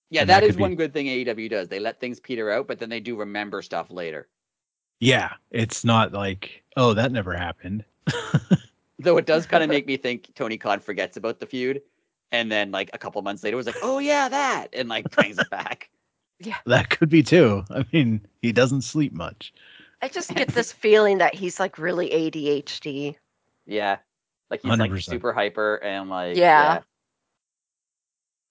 [0.08, 1.68] Yeah, And that that is could be- one good thing AEW does.
[1.68, 4.28] They let things peter out, but then they do remember stuff later.
[5.00, 7.84] Yeah, it's not like oh that never happened.
[9.00, 11.82] Though it does kind of make me think Tony Khan forgets about the feud,
[12.34, 15.38] and then like a couple months later was like, "Oh yeah, that," and like brings
[15.38, 15.88] it back.
[16.40, 17.62] Yeah, that could be too.
[17.70, 19.54] I mean, he doesn't sleep much.
[20.02, 23.14] I just get this feeling that he's like really ADHD.
[23.66, 23.98] Yeah,
[24.50, 25.04] like he's like 100%.
[25.04, 26.80] super hyper and like Yeah.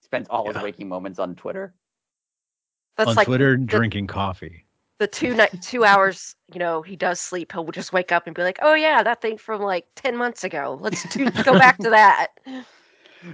[0.02, 1.74] Spends all his waking moments on Twitter.
[2.96, 4.64] That's On like Twitter, drinking coffee.
[5.00, 7.52] the two night two hours, you know, he does sleep.
[7.52, 10.46] He'll just wake up and be like, Oh yeah, that thing from like ten months
[10.46, 10.78] ago.
[10.80, 12.28] Let's do go back to that.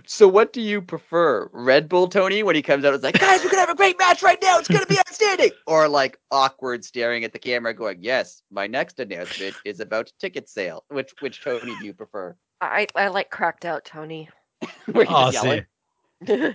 [0.05, 1.49] So what do you prefer?
[1.51, 3.97] Red Bull Tony when he comes out, it's like, guys, we're gonna have a great
[3.97, 4.57] match right now.
[4.59, 5.51] It's gonna be outstanding.
[5.67, 10.49] Or like awkward staring at the camera, going, Yes, my next announcement is about ticket
[10.49, 10.83] sale.
[10.89, 12.35] Which which Tony do you prefer?
[12.61, 14.29] I, I like cracked out Tony.
[14.91, 15.61] Where you Oh, just see,
[16.27, 16.53] yelling?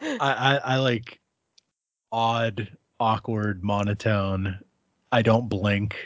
[0.00, 1.20] I, I I like
[2.12, 2.68] odd,
[3.00, 4.58] awkward, monotone.
[5.12, 5.96] I don't blink.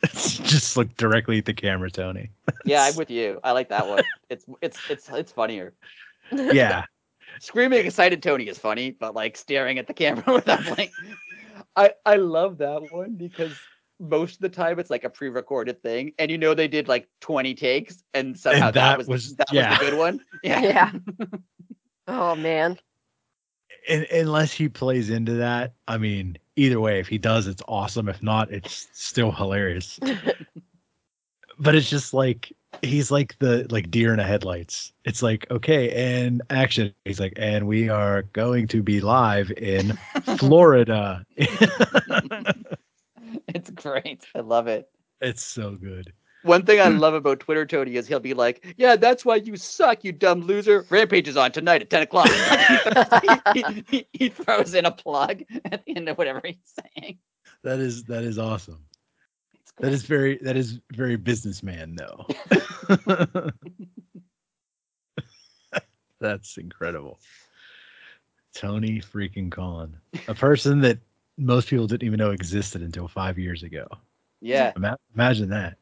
[0.12, 2.30] Just look directly at the camera, Tony.
[2.64, 3.40] Yeah, I'm with you.
[3.42, 4.04] I like that one.
[4.30, 5.72] It's it's it's it's funnier.
[6.32, 6.84] Yeah
[7.40, 10.90] Screaming excited Tony is funny, but like staring at the camera without like
[11.76, 13.52] I I love that one because
[14.00, 17.08] most of the time it's like a pre-recorded thing and you know they did like
[17.20, 19.70] 20 takes and somehow that, that was, was- that yeah.
[19.70, 20.20] was a good one.
[20.42, 20.60] Yeah.
[20.60, 20.92] Yeah.
[22.06, 22.78] oh man.
[23.88, 28.08] Un unless he plays into that, I mean, either way, if he does, it's awesome.
[28.08, 29.98] If not, it's still hilarious.
[31.58, 32.52] but it's just like
[32.82, 34.92] he's like the like deer in the headlights.
[35.04, 36.92] It's like okay, and action.
[37.04, 39.98] He's like, and we are going to be live in
[40.38, 41.24] Florida.
[43.48, 44.24] it's great.
[44.34, 44.88] I love it.
[45.20, 46.12] it's so good.
[46.42, 49.56] One thing I love about Twitter, Tony, is he'll be like, "Yeah, that's why you
[49.56, 52.28] suck, you dumb loser." Rampage is on tonight at ten o'clock.
[53.54, 56.56] he, he- he throws in a plug at the end of whatever he's
[56.96, 57.18] saying.
[57.64, 58.84] That is that is awesome.
[59.80, 62.26] That is very that is very businessman though.
[66.20, 67.20] That's incredible.
[68.54, 70.98] Tony freaking Khan, a person that
[71.36, 73.86] most people didn't even know existed until five years ago.
[74.40, 75.76] Yeah, Ima- imagine that.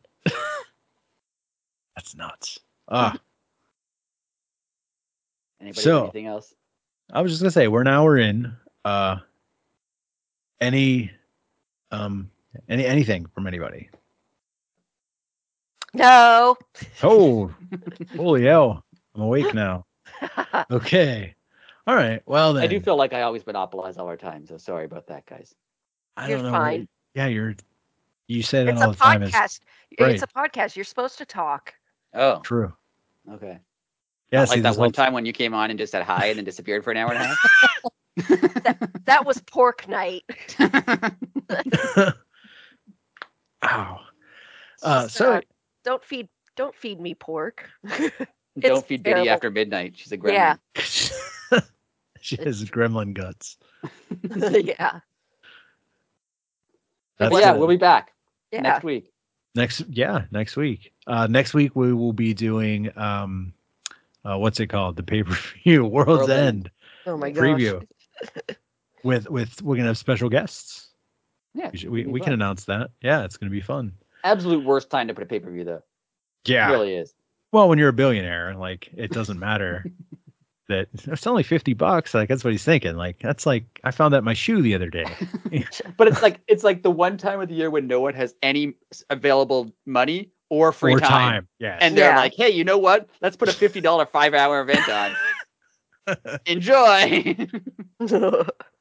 [1.94, 2.59] That's nuts.
[2.88, 3.16] Ah,
[5.61, 6.53] Anybody So- anything else?
[7.12, 8.55] I was just gonna say we're an hour in.
[8.84, 9.18] Uh,
[10.61, 11.11] any,
[11.90, 12.30] um,
[12.69, 13.89] any anything from anybody?
[15.95, 16.57] No.
[17.03, 17.55] Oh,
[18.17, 18.85] holy hell!
[19.15, 19.85] I'm awake now.
[20.71, 21.35] Okay.
[21.87, 22.23] All right.
[22.27, 22.63] Well then.
[22.65, 25.55] I do feel like I always monopolize all our time, so sorry about that, guys.
[26.17, 26.53] I You're don't know.
[26.53, 26.89] what- fine.
[27.15, 27.55] Yeah, you're.
[28.29, 29.23] You say that it's all a the time.
[29.23, 29.61] It's a podcast.
[30.01, 30.11] right.
[30.13, 30.75] It's a podcast.
[30.77, 31.75] You're supposed to talk.
[32.15, 32.73] Oh, true.
[33.33, 33.59] okay.
[34.33, 34.41] Yeah.
[34.41, 36.03] Not see, like that this one whole- time when you came on and just said
[36.03, 37.39] hi and then disappeared for an hour and a half.
[39.05, 40.25] That was pork night.
[43.67, 43.99] half.
[43.99, 44.01] Ow.
[44.83, 45.41] Uh, just, so uh,
[45.85, 47.69] don't feed don't feed me pork.
[48.59, 49.93] Don't It's feed Biddy after midnight.
[49.97, 50.59] She's a gremlin.
[51.53, 51.61] Yeah.
[52.23, 53.59] she has gremlin guts.
[54.35, 55.01] yeah.
[57.19, 57.59] But That's yeah, it.
[57.59, 58.12] we'll be back
[58.51, 58.62] Yeah.
[58.62, 59.12] next week.
[59.55, 59.83] next.
[59.91, 60.95] Yeah, next week.
[61.07, 63.53] Uh, next week we will be doing um,
[64.25, 64.97] uh, what's it called?
[64.97, 66.71] The pay per view World's World's End End.
[67.05, 67.43] Oh my gosh.
[67.43, 67.87] preview.
[69.05, 70.86] with with we're gonna have special guests.
[71.57, 72.91] Yeah, We, should, we, we can announce that.
[73.01, 73.93] Yeah, it's gonna be fun.
[74.25, 75.83] Absolute worst time to put a pay per view though.
[76.45, 76.69] Yeah.
[76.69, 77.15] It really is.
[77.53, 79.85] Well, when you're a billionaire, like it doesn't matter
[80.69, 82.13] that it's only 50 bucks.
[82.13, 82.97] Like that's what he's thinking.
[82.97, 85.07] Like that's like I found that in my shoe the other day.
[85.97, 88.35] But it's like it's like the one time of the year when no one has
[88.43, 88.75] any
[89.09, 91.09] available money or free or time.
[91.09, 91.49] time.
[91.59, 91.79] Yes.
[91.81, 92.17] And they're Yeah.
[92.17, 93.09] like, hey, you know what?
[93.23, 95.17] Let's put a fifty dollar five hour event on.
[96.47, 97.35] Enjoy.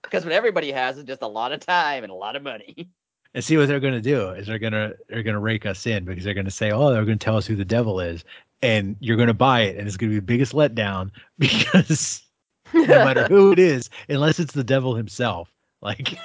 [0.06, 2.90] Because what everybody has is just a lot of time and a lot of money.
[3.36, 6.24] and see what they're gonna do is they're gonna they're gonna rake us in because
[6.24, 8.24] they're gonna say, Oh, they're gonna tell us who the devil is,
[8.62, 12.24] and you're gonna buy it, and it's gonna be the biggest letdown because
[12.74, 15.50] no matter who it is, unless it's the devil himself,
[15.82, 16.18] like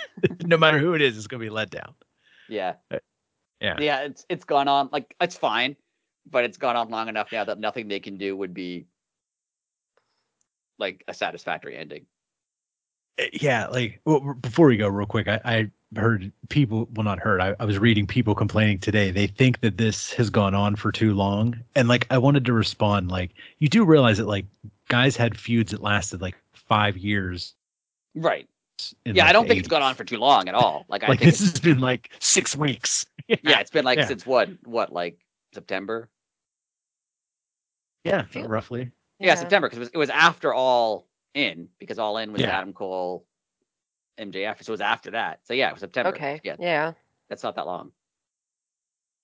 [0.45, 1.93] no matter who it is, it's gonna be a letdown.
[2.49, 2.75] Yeah.
[2.91, 2.99] Uh,
[3.61, 3.77] yeah.
[3.79, 5.77] Yeah, it's it's gone on like it's fine,
[6.31, 8.87] but it's gone on long enough now that nothing they can do would be
[10.79, 12.07] like a satisfactory ending.
[13.19, 17.19] Uh, yeah like well, before we go real quick I, I heard people well not
[17.19, 20.77] heard I, I was reading people complaining today they think that this has gone on
[20.77, 24.47] for too long and like i wanted to respond like you do realize that like
[24.89, 27.55] guys had feuds that lasted like five years
[28.15, 28.49] Right.
[29.05, 30.85] yeah, like, I don't the think it's gone on for too long at all.
[30.89, 34.07] Like I think this it's, has been like six weeks yeah, it's been like yeah.
[34.07, 35.19] since what what like
[35.55, 36.09] September?
[38.05, 42.17] yeah Feel- roughly Yeah, September because it was, it was after all in because all
[42.19, 42.59] in was Yeah.
[42.59, 43.27] Adam Cole,
[44.19, 44.63] MJF.
[44.63, 45.41] So it was after that.
[45.45, 46.11] So yeah, it was September.
[46.11, 46.41] Okay.
[46.45, 46.93] Yeah, Yeah.
[47.29, 47.93] that's not that long.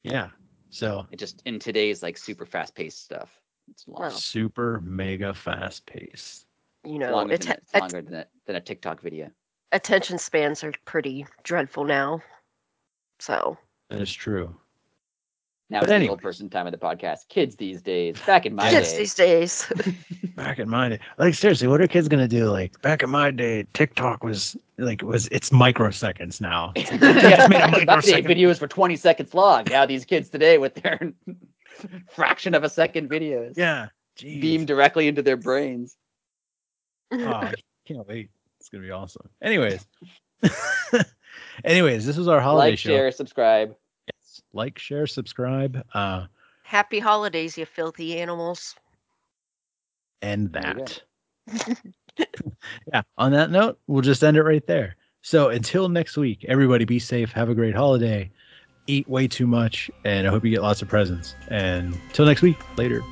[0.03, 0.31] yeah
[0.71, 3.41] so It just in today's like super fast paced stuff.
[3.71, 4.03] It's long.
[4.03, 4.09] Wow.
[4.11, 6.47] super mega fast paced
[6.85, 9.01] You It's know, longer, it's, than, a- it's at- longer than, a, than a TikTok
[9.01, 9.31] video.
[9.73, 12.21] attention spans are pretty dreadful now.
[13.19, 13.57] So
[13.91, 14.55] that is true
[15.69, 17.29] Now But it's the old person time of the podcast.
[17.29, 18.17] Kids these days.
[18.25, 18.99] Back in my kids day.
[18.99, 19.73] these days.
[20.37, 23.31] back in my day like seriously what are kids gonna do like back in my
[23.31, 27.87] day tiktok was like was it's microseconds now It's like, yeah, made a back in
[27.87, 28.27] my day, microsecond.
[28.29, 29.65] videos for 20 seconds long.
[29.71, 31.01] Now these kids today with their
[32.11, 33.89] fraction of a second videos Yeah.
[34.19, 34.41] Jeez.
[34.41, 35.97] beam directly into their brains.
[37.13, 37.55] Oh, I
[37.87, 38.31] can't wait.
[38.61, 39.29] It's gonna be awesome.
[39.43, 39.87] Anyways.
[41.65, 42.91] Anyways, this was our holiday like, show.
[42.91, 43.75] share, subscribe.
[44.57, 44.65] Yes.
[44.65, 46.27] Like, share, subscribe, uh,
[46.63, 48.75] Happy holidays, you filthy animals.
[50.23, 51.01] and that.
[52.93, 53.03] yeah.
[53.19, 54.97] On that note, we'll just end it right there.
[55.21, 57.31] So until next week, everybody be safe.
[57.33, 58.31] Have a great holiday.
[58.89, 61.37] Eat way too much, and I hope you get lots of presents.
[61.49, 63.03] And until next week, later.